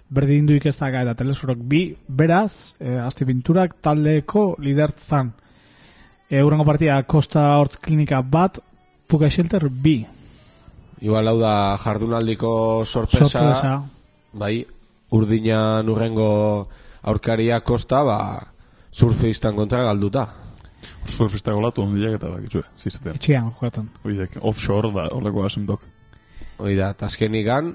[0.10, 5.34] berdin duik ez daga eta telesorok bi, beraz, e, asti pinturak taldeko lidertzan.
[6.28, 8.60] E, urrengo partida, Costa Hortz Klinika bat,
[9.08, 10.06] Puka Shelter bi.
[11.02, 13.72] Igual hau da jardunaldiko sorpresa, Sorpresa.
[14.34, 14.66] bai,
[15.14, 16.68] urdinan urrengo
[17.04, 18.18] aurkaria kosta, ba,
[18.92, 20.28] surfistan kontra galduta.
[21.08, 23.16] Surfista golatu ondiak eta bakitzu, zizten.
[23.16, 23.88] Etxean jokatzen.
[24.06, 25.86] Oidek, offshore da, oleko asendok.
[26.58, 27.72] Hoi da, eta azkenigan,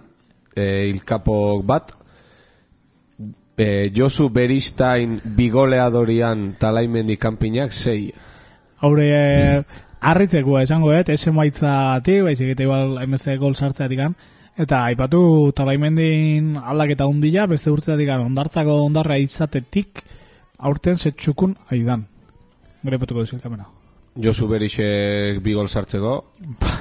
[0.54, 1.92] e, ilkapok bat,
[3.56, 8.12] e, Josu Beristain bigoleadorian talaimendi kanpinak sei.
[8.82, 9.64] Haure, e,
[10.02, 14.00] harritzekoa esango dut, ez emaitzatik, baizik eta igual hainbeste gol sartzeatik
[14.52, 20.02] Eta aipatu talaimendin aldaketa hundila, beste urteatik ondartzako ondarra izatetik,
[20.58, 22.04] aurten zetxukun aidan.
[22.82, 23.64] Gure aipatuko duzilkamena.
[24.20, 26.18] Josu Berisek bigol sartzeko,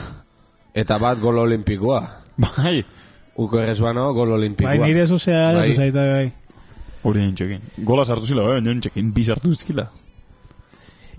[0.84, 2.02] eta bat gol olimpikoa.
[2.42, 2.82] Bai,
[3.40, 4.76] Uko errez bano, gol olimpikoa.
[4.76, 5.70] Bai, nire zuzea, Bai.
[5.70, 5.74] bai.
[5.74, 6.32] zaita, bai.
[7.08, 7.62] hori nintxekin.
[7.88, 9.88] Gola sartu zila, bai, nintxekin, bi sartu zizkila.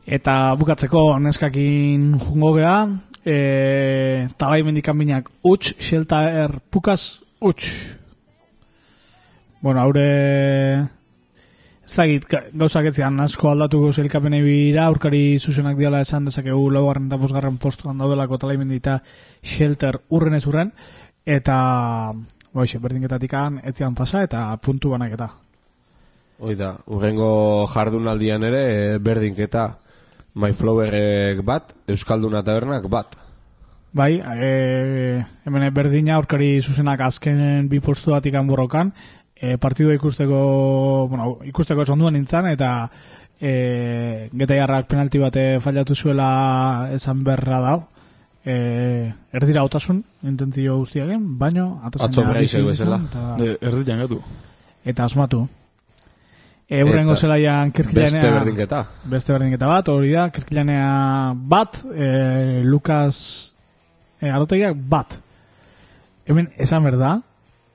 [0.06, 2.78] Eta bukatzeko neskakin jungo geha,
[3.24, 7.70] e, tabai mendikan binak utx, shelter pukaz utx.
[9.62, 10.88] Bueno, haure
[11.86, 17.16] ez ga- gauzak etzean asko aldatuko zelkapenei bira, aurkari zuzenak diala esan dezakegu laugarren eta
[17.16, 19.02] bosgarren postuan daudelako talai mendi eta
[19.42, 20.72] shelter urren ez urren,
[21.26, 22.12] eta
[22.52, 23.32] boixe, berdinketatik
[23.62, 25.30] etzean pasa eta puntu banaketa.
[26.40, 29.78] Hoi da, urrengo jardunaldian ere, e, berdinketa
[30.34, 33.16] Myflowerek bat, Euskalduna tabernak bat.
[33.92, 38.92] Bai, e, hemen berdina aurkari zuzenak azkenen bi postu batik borrokan,
[39.36, 42.88] e, partidua ikusteko, bueno, ikusteko zonduan nintzen, eta
[43.38, 47.80] e, getaiarrak penalti bate fallatu zuela esan berra dau.
[48.42, 52.98] E, erdira otasun, intentzio guztiagen, baino, Atzo atazena Braisek bizi bezala.
[53.10, 54.22] eta, erditan gatu.
[54.84, 55.46] eta asmatu.
[56.72, 58.14] E, urrengo Eta zelaian kirkilanea...
[58.16, 58.78] Beste berdinketa.
[59.04, 60.86] Beste berdinketa bat, hori da, kirkilanea
[61.52, 63.18] bat, e, Lukas
[64.16, 65.18] e, arotegiak bat.
[66.24, 67.18] Hemen, esan berda,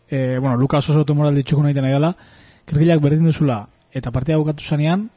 [0.10, 2.16] e, bueno, Lukas oso moral ditxuko nahi nahi dela,
[2.66, 5.12] kirkilak berdin duzula, eta partida bukatu zanean,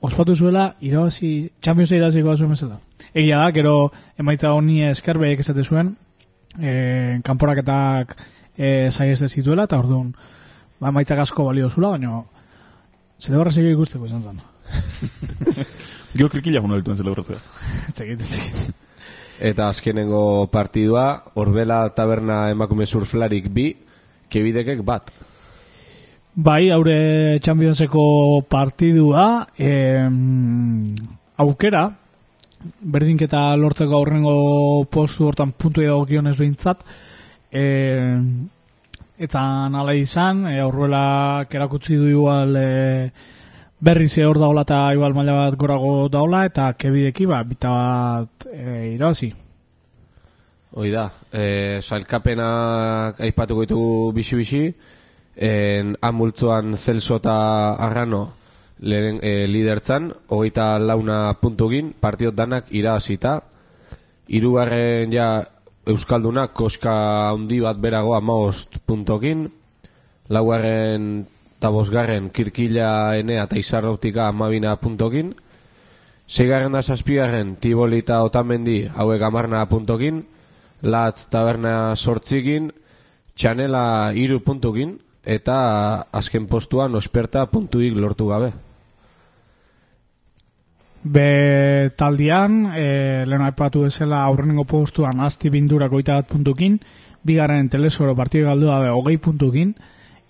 [0.00, 2.80] ospatu zuela, irabazi, Championsa irabaziko zuen bezala.
[3.14, 5.94] Egia da, gero emaitza honi eskerbeek esate zuen,
[6.58, 8.18] e, kanporaketak
[8.58, 10.10] e, zituela, eta orduan,
[10.80, 12.24] ba, emaitzak asko balio zula, baina
[13.20, 14.40] zelebrazio ikusteko izan zen.
[16.16, 17.40] Gio krikila guna dituen zelebrazioa.
[17.96, 18.22] Zekit.
[19.44, 23.72] Eta azkenengo partidua, Orbela taberna emakume surflarik bi,
[24.30, 25.10] kebidekek bat.
[26.34, 30.94] Bai, haure Championseko partidua, em,
[31.38, 31.84] aukera,
[32.80, 36.82] berdinketa lortzeko aurrengo postu hortan puntu edagokionez behintzat,
[37.52, 38.48] em,
[39.18, 43.12] eta nala izan, e, aurrela kerakutzi du igual e,
[43.80, 48.46] berri ze hor daola eta igual maila bat gorago daola, eta kebideki ba, bita bat
[48.52, 49.32] e, irabazi.
[50.74, 53.82] Hoi da, e, sailkapenak aipatuko ditu
[54.14, 54.64] bixi-bixi,
[55.36, 58.32] en amultzoan Celso eta Arrano
[58.80, 63.40] lehen, e, lidertzan, hogeita launa puntugin, partiot danak irabazita,
[64.26, 65.28] hirugarren ja
[65.84, 66.92] Euskaldunak koska
[67.28, 69.50] handi bat berago amaost puntokin,
[70.32, 71.26] laugarren
[71.58, 75.34] eta bosgarren kirkila enea eta izarrautika amabina puntokin,
[76.24, 80.22] Seigarren da zazpigarren Tiboli eta Otamendi hauek amarna puntokin,
[80.80, 82.70] Latz taberna sortzikin,
[83.36, 85.56] Txanela iru puntukin, eta
[86.12, 88.54] azken postuan osperta puntuik lortu gabe.
[91.04, 96.78] Be taldian, e, lehen aipatu bezala aurrenengo postuan asti bindurak oita bat puntukin,
[97.22, 99.74] bigarren telesoro partidu galdu dabe hogei puntukin,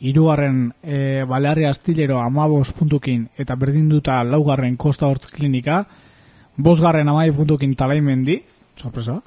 [0.02, 5.84] hirugarren e, Balearri Astillero amabos puntukin eta berdinduta laugarren Kosta Hortz Klinika,
[6.56, 8.40] bosgarren amai puntukin talaimendi,
[8.74, 9.20] sorpresa,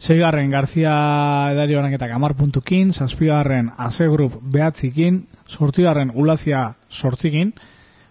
[0.00, 7.54] Seigarren Garzia edari eta amar puntukin, zazpigarren Ase Group behatzikin, sortzigarren Ulazia sortzikin,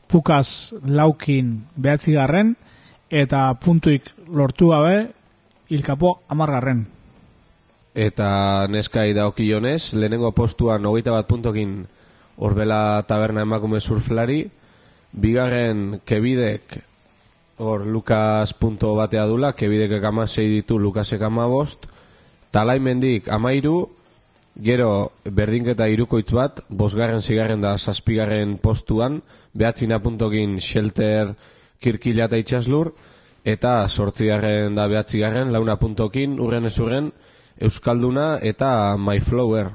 [0.07, 2.55] Pukaz laukin behatzigarren,
[3.09, 5.09] eta puntuik lortu gabe,
[5.69, 6.85] ilkapo amargarren.
[7.93, 11.81] Eta neskai daokionez, lehenengo postuan hogeita bat puntokin
[12.39, 14.45] Orbela taberna emakume surflari,
[15.11, 16.77] bigarren kebidek
[17.59, 21.89] hor Lukas punto batea dula, kebidek amasei ditu Lukasek amabost,
[22.51, 23.89] talaimendik amairu,
[24.55, 29.19] gero berdinketa irukoitz bat, bosgarren zigarren da zazpigarren postuan,
[29.53, 31.35] behatzina puntokin shelter
[31.79, 32.93] kirkila eta itxaslur,
[33.43, 37.11] eta sortzigarren da behatzigarren, launa puntokin, urren ez urren,
[37.59, 39.71] Euskalduna eta Myflower.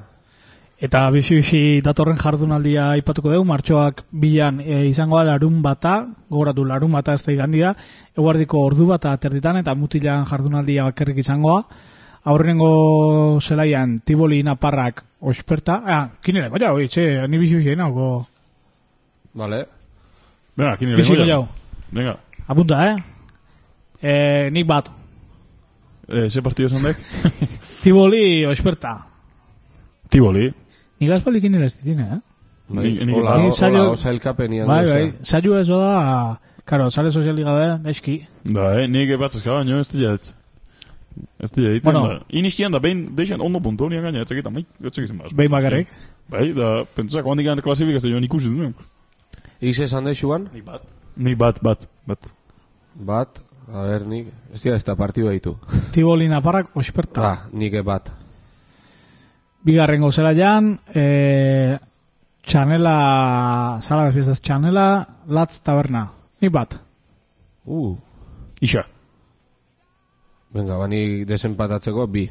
[0.85, 5.95] Eta bizi-bizi datorren jardunaldia aipatuko dugu, martxoak bilan e, izango da larun bata,
[6.29, 7.73] gogoratu larun bata ez da igandia,
[8.17, 11.63] eguardiko ordu bata aterditan eta mutilan jardunaldia bakarrik izangoa.
[12.25, 18.27] Aurrengo zelaian Tiboli Naparrak osperta, ah, kinere, baina, oi, txe, ni bizi-bizi nago.
[19.35, 19.65] Vale?
[20.57, 21.45] Bizi lehenko jau.
[21.95, 22.17] Venga,
[22.51, 22.97] Apunta, eh?
[24.03, 24.91] E, nik bat,
[26.09, 26.99] eh, ze partido esan dek?
[27.83, 28.97] Tiboli osperta.
[30.11, 30.51] Tiboli.
[31.01, 32.21] Nik azpalik kinere ez ditine, eh?
[32.69, 34.67] Bai, Ni- nik- hola, Ni hola, saio- osa elkapenian.
[34.69, 38.19] Bai, bai, zailu ez da, karo, sare sozialik gabe, eski.
[38.45, 40.35] Ba, eh, nik epatzazka baino, ez dira ez.
[41.39, 42.09] Ez dira egiten, Bueno.
[42.09, 42.21] da.
[42.29, 45.33] Iniskian da, behin, deixan ondo puntu honian gaina, ez egiten, mai, ez egiten baz.
[45.33, 45.89] Behin bakarrik.
[46.29, 48.75] Bai, da, pentsako handik gana klasifikazio ikusi duen.
[49.61, 50.49] Ize esan daixuan?
[50.53, 50.83] Nik bat.
[51.17, 52.27] Nik bat, bat, bat.
[52.95, 53.39] Bat,
[53.71, 55.55] a ber, nik, ez dira ez da partidu ditu.
[55.95, 57.23] Tiboli Naparrak osperta.
[57.23, 58.11] Ah, nik bat.
[59.65, 61.79] Bigarrengo zelaian, e,
[62.45, 62.97] Txanela,
[63.81, 66.05] sala de fiestas Txanela, Latz Taberna.
[66.43, 66.77] Ni bat.
[67.65, 67.95] Uh,
[68.61, 68.85] Isa.
[70.53, 72.27] venga, bani desenpatatzeko bi.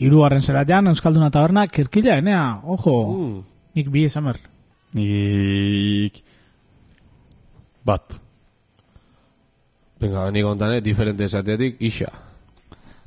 [0.00, 3.42] Hirugarren zeratian, Euskalduna taberna, kirkila enea, ojo, Uh,
[3.74, 4.38] nik bi esan ber.
[4.94, 6.22] Nik...
[7.84, 8.18] Bat.
[10.02, 12.10] venga, bani gontane, diferente esatetik, isa.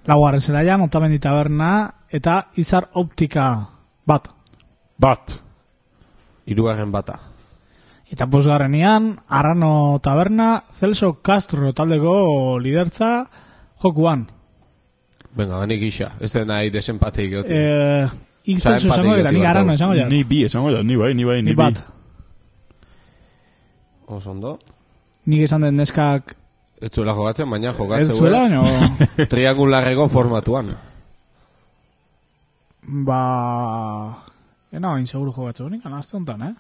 [0.05, 1.69] Laugarren zeratian, Otamendi taberna,
[2.09, 3.47] eta Izar Optika
[4.07, 4.29] bat.
[4.97, 5.39] Bat.
[6.45, 7.19] Hirugarren bata.
[8.11, 13.25] Eta bosgarrenian, Arrano taberna, Celso Castro taldeko lidertza
[13.81, 14.27] jokuan.
[15.35, 16.13] Venga, banik isa.
[16.21, 17.57] Ez da nahi desenpateik egotik.
[17.57, 18.07] Eh,
[18.61, 20.07] Celso esango eta nik Arrano esango ja.
[20.07, 21.81] Ni bi esango da, ni bai, ni bai, ni, Ni bat.
[24.07, 24.57] Oso ondo.
[25.25, 26.35] Nik esan den neskak
[26.81, 29.25] Ez zuela jogatzen, baina ez jogatzen zuela, baina...
[29.31, 30.73] triangularreko formatuan.
[33.07, 33.21] Ba...
[34.75, 36.53] Ena bain seguru jogatzen honik, anazte honetan, eh?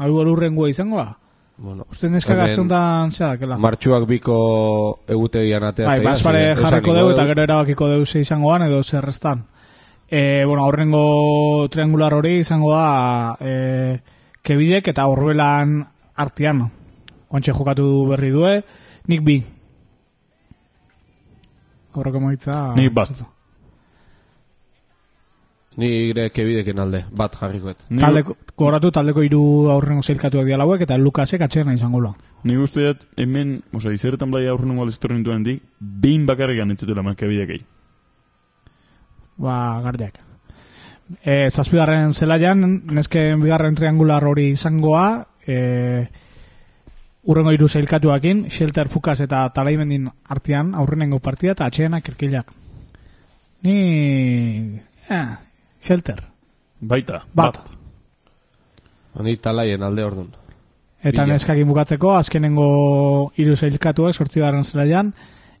[0.00, 1.12] Hau urrengua izango da?
[1.56, 3.56] Bueno, Uste neska gazte honetan zea dakela.
[3.62, 4.38] martxuak biko
[5.06, 6.02] egutegian ateatzea.
[6.02, 9.44] Bai, esan jarriko dugu eta gero erabakiko dugu ze izango dan edo zerrestan.
[10.08, 14.00] E, bueno, aurrengo triangular hori izango da e,
[14.42, 15.84] kebidek eta horbelan
[16.14, 16.64] artian.
[17.28, 18.56] Oantxe jokatu berri due,
[19.10, 19.38] nik bi.
[21.94, 22.74] Aurreko maitza...
[22.76, 23.24] Nik bat.
[25.76, 27.80] Ni ire kebideken alde, bat jarrikoet.
[27.90, 29.42] Ni, Taldeko, goratu taldeko hiru
[29.74, 32.12] aurrengo zeilkatuak dira lauek eta Lukasek atxena izango da.
[32.44, 37.64] ni dut, hemen, oza, izeretan blai aurren nungo aldez duen dik, behin bakarrik anetzutela makabidekei.
[39.36, 40.20] Ba, gardiak.
[41.24, 46.08] E, zazpigarren zelaian, nesken bigarren triangular hori izangoa, e,
[47.24, 52.52] urrengo hiru zeilkatuakin, Shelter Fukas eta Talaimendin artean, aurrenengo partida eta atxeanak erkilak.
[53.64, 54.80] Ni...
[55.08, 55.26] Eh,
[55.82, 56.22] Shelter.
[56.80, 57.60] Baita, Bat.
[59.24, 60.32] Ni talaien alde ordun.
[61.04, 62.66] Eta neskakin bukatzeko, azkenengo
[63.36, 65.12] hiru zeilkatuak, sortzigarren zelaian,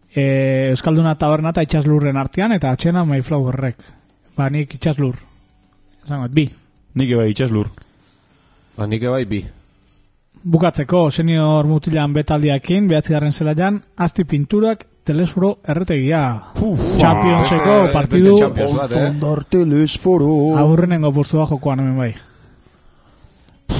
[0.08, 3.84] e, Euskalduna taberna eta itxaslurren artean, eta atxena Mayflowerrek.
[4.36, 5.20] Ba, nik itxaslur.
[6.04, 6.48] Esango, bi.
[6.94, 7.70] Nik eba itxaslur.
[8.76, 9.44] Ba, nik bai bi.
[10.44, 16.20] Bukatzeko, senior mutilan betaldiakin, behatzigarren zelaian, asti pinturak, telesforo erretegia.
[17.00, 18.34] Championseko Beste- partidu
[18.76, 19.06] bat, eh?
[19.08, 20.56] Ondarte lesforo.
[20.58, 22.14] aurrenengo postua jokoan hemen bai.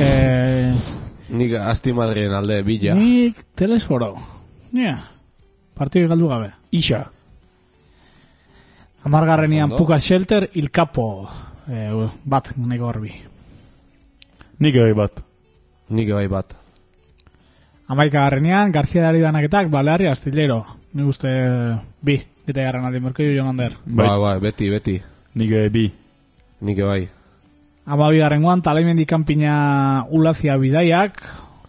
[0.01, 0.75] E,
[1.29, 2.95] Nik asti Madrien alde, bila.
[2.95, 4.15] nik telesforo.
[4.73, 5.05] Ja,
[5.75, 6.51] partidu galdu gabe.
[6.71, 7.11] Isa.
[9.05, 9.77] Amargarrenian.
[9.77, 11.29] Puka Shelter, Ilkapo.
[11.69, 11.91] E,
[12.25, 13.13] bat, neko garbi.
[14.59, 15.25] Nik eba bat.
[15.89, 16.55] Nik bai bat.
[17.89, 20.65] Amaika garrenean, Garzia Daribanaketak, Baleari Astillero.
[20.95, 21.29] Ni uste
[22.01, 22.17] bi,
[22.47, 23.73] eta garran aldi, Merkelio Jonander.
[23.85, 24.07] Bai.
[24.07, 24.95] Ba, ba, beti, beti.
[25.35, 25.85] Nik eba bi.
[26.65, 27.09] Nik bai.
[27.87, 31.19] Ama bigarrengoan, talaimendi kanpina ulazia bidaiak,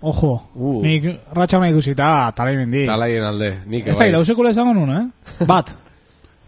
[0.01, 0.81] ojo, Uh.
[0.83, 1.03] nik
[1.35, 2.85] ratxama ikusita, talaimendi.
[2.87, 4.09] Talaien alde, nik Ez da, bai.
[4.13, 5.45] irausekula esango nun, eh?
[5.45, 5.75] Bat.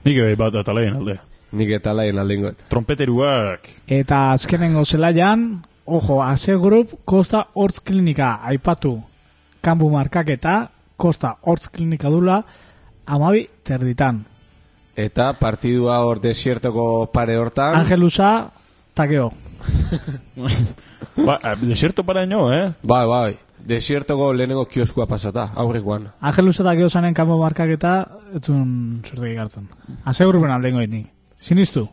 [0.05, 1.17] Nik eba bat atalaien alde.
[1.51, 2.63] Nik eta talaien alde ingoet.
[2.69, 3.67] Trompeteruak.
[3.87, 9.01] Eta azkenengo zelaian, ojo, ase grup, Costa Hortz Klinika, aipatu,
[9.61, 12.43] kanbu markaketa, Costa Hortz Klinika dula,
[13.05, 14.25] amabi terditan.
[14.97, 17.75] Eta partidua hor desiertoko pare hortan.
[17.79, 18.51] Angelusa,
[18.93, 19.31] takeo.
[21.25, 22.73] Ba, eh, desierto para ino, eh?
[22.83, 23.37] Bai, bai.
[23.67, 26.11] Desiertoko lehenengo kioskua pasata, aurrekoan.
[26.21, 27.93] Angelusa takeo zanen kanbu markaketa,
[28.37, 29.69] etzun zurtegi gartzen.
[30.05, 31.11] Ase grupen aldengo nik.
[31.37, 31.87] Sinistu.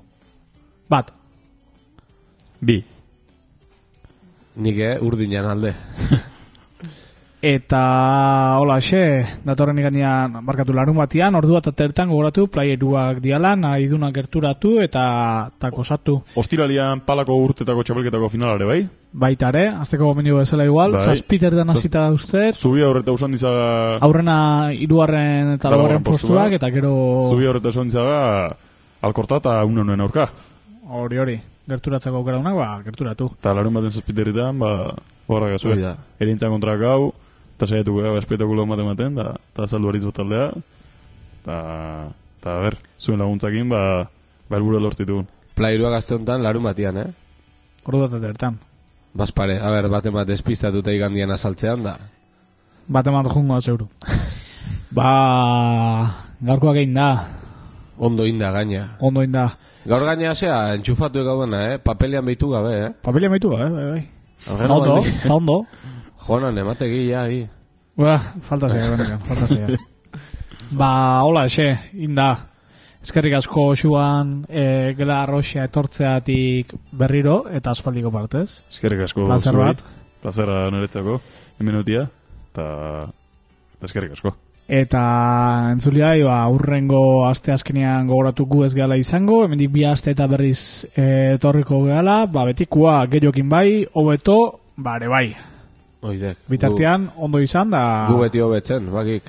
[0.89, 1.13] Bat.
[2.61, 2.94] Bi.
[4.57, 5.75] Nik eh, urdinan alde.
[7.45, 13.85] Eta, hola, xe, datorren igandian, barkatu larun batian, ordua eta tertan gogoratu, playeruak diala, nahi
[13.91, 15.03] duna gerturatu eta
[15.61, 16.15] takosatu.
[16.41, 18.79] Ostiralian palako urtetako txapelketako finalare, bai?
[19.13, 21.05] Baita ere, azteko gomendio bezala igual, Bai.
[21.05, 23.99] zazpiter dan hasita uster, Zubia horreta usan dizaga...
[24.01, 26.47] aurrena irugarren eta laugarren postua.
[26.49, 26.95] postuak, eta gero
[27.29, 28.57] Zubia horreta usan dizaga...
[29.05, 30.31] Alkorta eta unonen aurka.
[30.89, 33.31] hori hori, gerturatzeko aukera dunak, ba, gerturatu.
[33.39, 34.73] Eta larun baten zazpiterritan, ba...
[35.27, 35.77] Horra Hori gazue.
[35.81, 35.95] da.
[36.21, 37.15] Erintzan kontra gau,
[37.57, 40.51] eta saiatu gara espetakulo ematen ematen, da, eta saldu ariz taldea.
[41.41, 41.57] Eta,
[42.41, 43.81] eta, ber, zuen laguntzakin, ba,
[44.49, 45.27] ba helburu lortzitugun.
[45.57, 47.11] Plairua gazte honetan larun batian, eh?
[47.85, 48.59] Ordua eta tertan.
[49.15, 51.97] Baspare, a ber, bate bat despistatuta igandian azaltzean da.
[52.89, 53.89] Bat emat jungo zeuru.
[54.99, 55.09] ba,
[56.43, 57.09] gaurkoak egin da,
[57.99, 58.97] Ondo inda gaina.
[59.01, 59.49] ondo egin da.
[59.87, 61.79] Gaur gaina zea, entxufatu gaudena, eh?
[61.79, 62.93] Papelian behitu gabe, eh?
[63.03, 64.09] Papelia maitu, eh, bai, bai.
[64.69, 65.59] Ondo, eta ondo.
[66.27, 67.45] Jonan, emategi ja, hi.
[67.97, 69.79] Ba, falta zeia, benetan, falta zeia.
[70.71, 70.91] ba,
[71.23, 72.33] hola, exe, inda.
[73.05, 78.63] Eskerrik asko xuan e, gela arroxia etortzeatik berriro eta aspaldiko partez.
[78.73, 79.83] Eskerrik asko Plazer bat.
[80.25, 81.19] Plazera niretzako,
[81.61, 82.07] hemen utia,
[82.49, 82.65] eta
[83.85, 84.33] Eta eskerrik asko.
[84.65, 85.01] Eta
[85.75, 90.87] entzuliai, ba, urrengo aste azkenean gogoratu gu ez gehala izango, hemendik bi aste eta berriz
[90.97, 94.39] e, etorriko gehala, ba, betikua gehiokin bai, hobeto,
[94.77, 95.27] bare bai.
[96.05, 96.41] Oidek.
[96.49, 97.85] Bitartean, ondo izan, da...
[98.09, 99.29] Gu, gu beti hobetzen, bakik.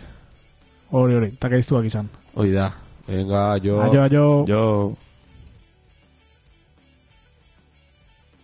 [0.95, 2.07] Hori, hori, takaiztuak izan.
[2.35, 2.71] Oida.
[3.07, 3.81] Venga, jo.
[3.83, 4.27] Aio, aio.
[4.47, 4.61] Jo...